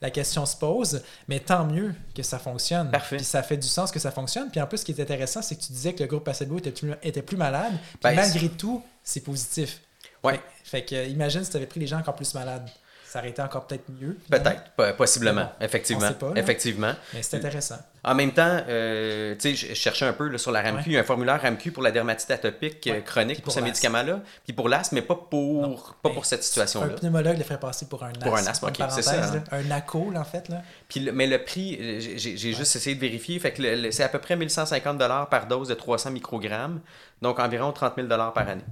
[0.00, 2.90] La question se pose, mais tant mieux que ça fonctionne.
[2.90, 3.16] Parfait.
[3.16, 4.50] Puis ça fait du sens que ça fonctionne.
[4.50, 6.58] Puis en plus, ce qui est intéressant, c'est que tu disais que le groupe placebo
[6.58, 7.72] était plus, était plus malade.
[7.72, 9.82] Puis Ben, malgré tout, c'est positif.
[10.24, 10.40] Ouais.
[10.64, 12.68] Fait que, euh, imagine si tu avais pris les gens encore plus malades.
[13.08, 14.18] Ça aurait été encore peut-être mieux.
[14.30, 16.12] Peut-être, po- possiblement, bon, effectivement.
[16.12, 16.92] pas, effectivement.
[17.14, 17.78] Mais c'est intéressant.
[18.04, 20.82] En même temps, euh, tu sais, je cherchais un peu là, sur la RAMQ, Ouais.
[20.86, 23.02] il y a un formulaire RAMQ pour la dermatite atopique euh, Ouais.
[23.02, 25.76] chronique pour, pour ce médicament-là, puis pour l'asthme, mais pas pour, Non.
[26.02, 26.88] pas Mais pour cette Un situation-là.
[26.94, 28.20] pneumologue le ferait passer pour un asthme.
[28.22, 29.42] Pour un asthme, ok, c'est ça, hein.
[29.50, 29.58] là.
[29.58, 30.48] Un ACO, là, en fait.
[30.50, 30.62] Là.
[30.88, 34.18] Puis mais le prix, euh, j'ai juste essayé de vérifier, fait que c'est à peu
[34.18, 34.98] près 1150
[35.30, 36.80] par dose de 300 microgrammes,
[37.22, 38.62] donc environ 30 000 par année.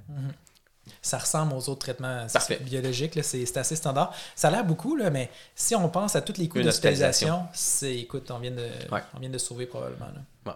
[1.03, 2.27] Ça ressemble aux autres traitements
[2.63, 3.19] biologiques.
[3.23, 4.13] C'est assez standard.
[4.35, 7.95] Ça a l'air beaucoup, là, mais si on pense à tous les coûts d'hospitalisation, c'est,
[7.97, 9.01] écoute, on vient, de, Ouais.
[9.15, 10.07] on vient de sauver probablement.
[10.07, 10.21] là.
[10.45, 10.53] Bon.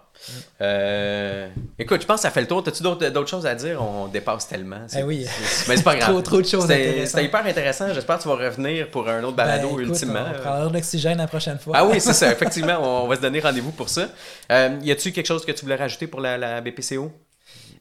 [0.61, 2.62] Euh, écoute, je pense que ça fait le tour.
[2.66, 3.83] As-tu d'autres choses à dire?
[3.83, 4.87] On dépasse tellement.
[4.97, 5.26] Eh oui.
[5.68, 6.11] Mais c'est pas grave.
[6.12, 7.07] Trop- trop de choses C'était- intéressantes.
[7.09, 7.93] C'était hyper intéressant.
[7.95, 10.24] J'espère que tu vas revenir pour un autre balado Ben, écoute, ultimement.
[10.28, 11.74] On prendra de l'oxygène la prochaine fois.
[11.76, 12.31] Ah oui, c'est ça.
[12.33, 14.09] Effectivement, on va se donner rendez-vous pour ça.
[14.53, 17.11] Euh, y a-tu quelque chose que tu voulais rajouter pour la, la BPCO?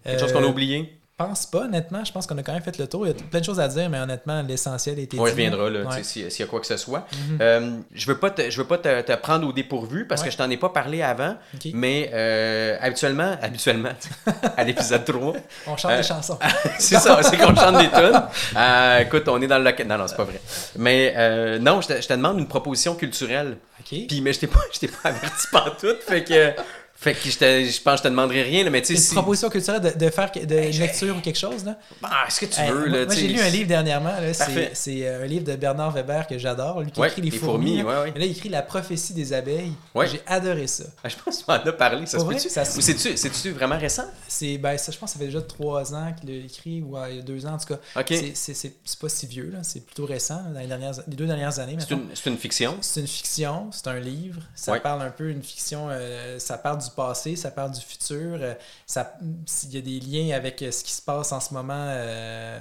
[0.04, 0.99] Quelque chose qu'on a Euh, oublié?
[1.20, 2.04] Pense pas, honnêtement.
[2.06, 3.06] Je pense qu'on a quand même fait le tour.
[3.06, 5.46] Il y a plein de choses à dire, mais honnêtement, l'essentiel été On dit.
[5.50, 5.98] là, Ouais.
[5.98, 7.06] tu sais, s'il y a quoi que ce soit.
[7.30, 7.38] Mhm.
[7.42, 10.28] Euh, je veux pas te, je veux pas te, te prendre au dépourvu parce que
[10.28, 10.32] Ouais.
[10.32, 11.36] je t'en ai pas parlé avant,
[11.74, 13.92] mais euh, habituellement, habituellement,
[14.58, 15.34] à l'épisode 3,
[15.68, 16.40] On chante Euh, des chansons.
[16.80, 18.24] c'est ça, c'est qu'on chante des tunes.
[18.58, 19.84] Euh, écoute, on est dans le...
[19.86, 20.40] Non, non, c'est pas vrai.
[20.78, 23.58] Mais euh, non, je te, je te demande une proposition culturelle.
[23.80, 24.00] OK.
[24.08, 26.52] Puis, mais je t'ai pas, je t'ai pas averti pantoute, fait que...
[27.02, 28.94] Fait que je, te- je pense que je te demanderai rien, là, mais tu sais,
[28.96, 29.14] Une si...
[29.16, 30.42] proposition culturelle de, de faire de
[30.72, 31.78] j'ai- lecture ou quelque chose, là?
[32.04, 34.12] Ah, est-ce que tu Hey, veux, moi, là, moi, tu j'ai lu un livre dernièrement.
[34.74, 36.82] C'est euh, un livre de Bernard Weber que j'adore.
[36.82, 37.78] Lui qui Ouais, écrit Les, Les fourmis.
[37.78, 37.86] fourmis, là.
[38.04, 38.14] ouais, ouais.
[38.16, 39.72] Et là, il écrit La prophétie des abeilles.
[40.12, 40.84] J'ai adoré ça.
[41.02, 42.48] Ah, je pense que tu m'en as parlé, ça se Pour peut-tu?
[42.48, 44.04] Ou c'est-tu c'est-tu vraiment récent?
[44.28, 46.98] C'est, ben, ça, je pense que ça fait déjà trois ans qu'il l'a écrit, ou
[47.10, 47.80] il y a deux ans en tout cas.
[48.02, 48.14] OK.
[48.34, 49.60] C'est- pas si vieux, là.
[49.64, 51.78] c'est plutôt récent, dans les, dernières, les deux dernières années.
[51.80, 52.78] C'est une, une fiction?
[52.82, 54.42] C'est une fiction, c'est un livre.
[54.54, 55.88] Ça parle un peu une fiction.
[55.90, 58.38] euh, ça parle du passé, ça parle du futur.
[58.42, 58.54] euh,
[58.86, 59.18] ça,
[59.70, 61.74] y a des liens avec euh, ce qui se passe en ce moment.
[61.90, 62.60] euh,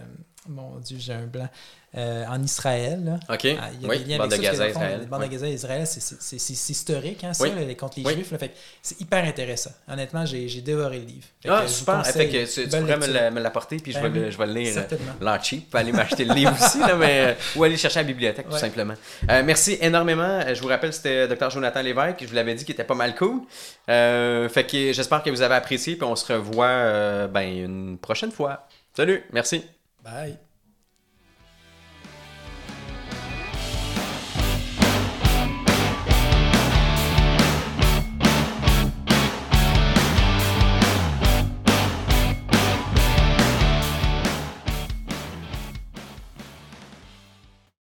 [0.49, 1.49] mon Dieu, j'ai un blanc.
[1.97, 3.03] Euh, en Israël.
[3.05, 3.35] Là.
[3.35, 3.47] OK.
[3.61, 4.53] Ah, Il y a oui, des liens bande de avec ça.
[4.53, 5.01] Gaza, fond, Israël.
[5.01, 5.29] les bandes Oui.
[5.29, 7.51] de Gaza Israël, c'est- historique, hein, ça, Oui.
[7.55, 8.15] là, les- contre les.
[8.15, 8.31] Juifs.
[8.31, 8.39] là.
[8.39, 9.71] Fait c'est hyper intéressant.
[9.91, 11.27] Honnêtement, j'ai dévoré le livre.
[11.43, 12.03] Fait Ah, que super.
[12.05, 12.05] Ah.
[12.05, 14.69] Fait que tu, pourrais me l'apporter, puis je, Ben vais le, je vais le lire.
[14.69, 15.13] euh, Certainement.
[15.21, 18.03] l'en cheap, aller m'acheter le livre aussi, là, mais, euh, ou aller le chercher à
[18.03, 18.95] la bibliothèque, tout simplement.
[19.31, 20.41] Euh, merci énormément.
[20.55, 21.51] Je vous rappelle, c'était Dr.
[21.51, 22.19] Jonathan Lévesque.
[22.21, 23.41] Je vous l'avais dit qu'il était pas mal cool.
[23.89, 28.31] Euh, fait que j'espère que vous avez apprécié, puis on se revoit ben, une prochaine
[28.33, 28.67] fois.
[28.95, 29.65] Salut, merci.
[30.05, 30.37] Bye.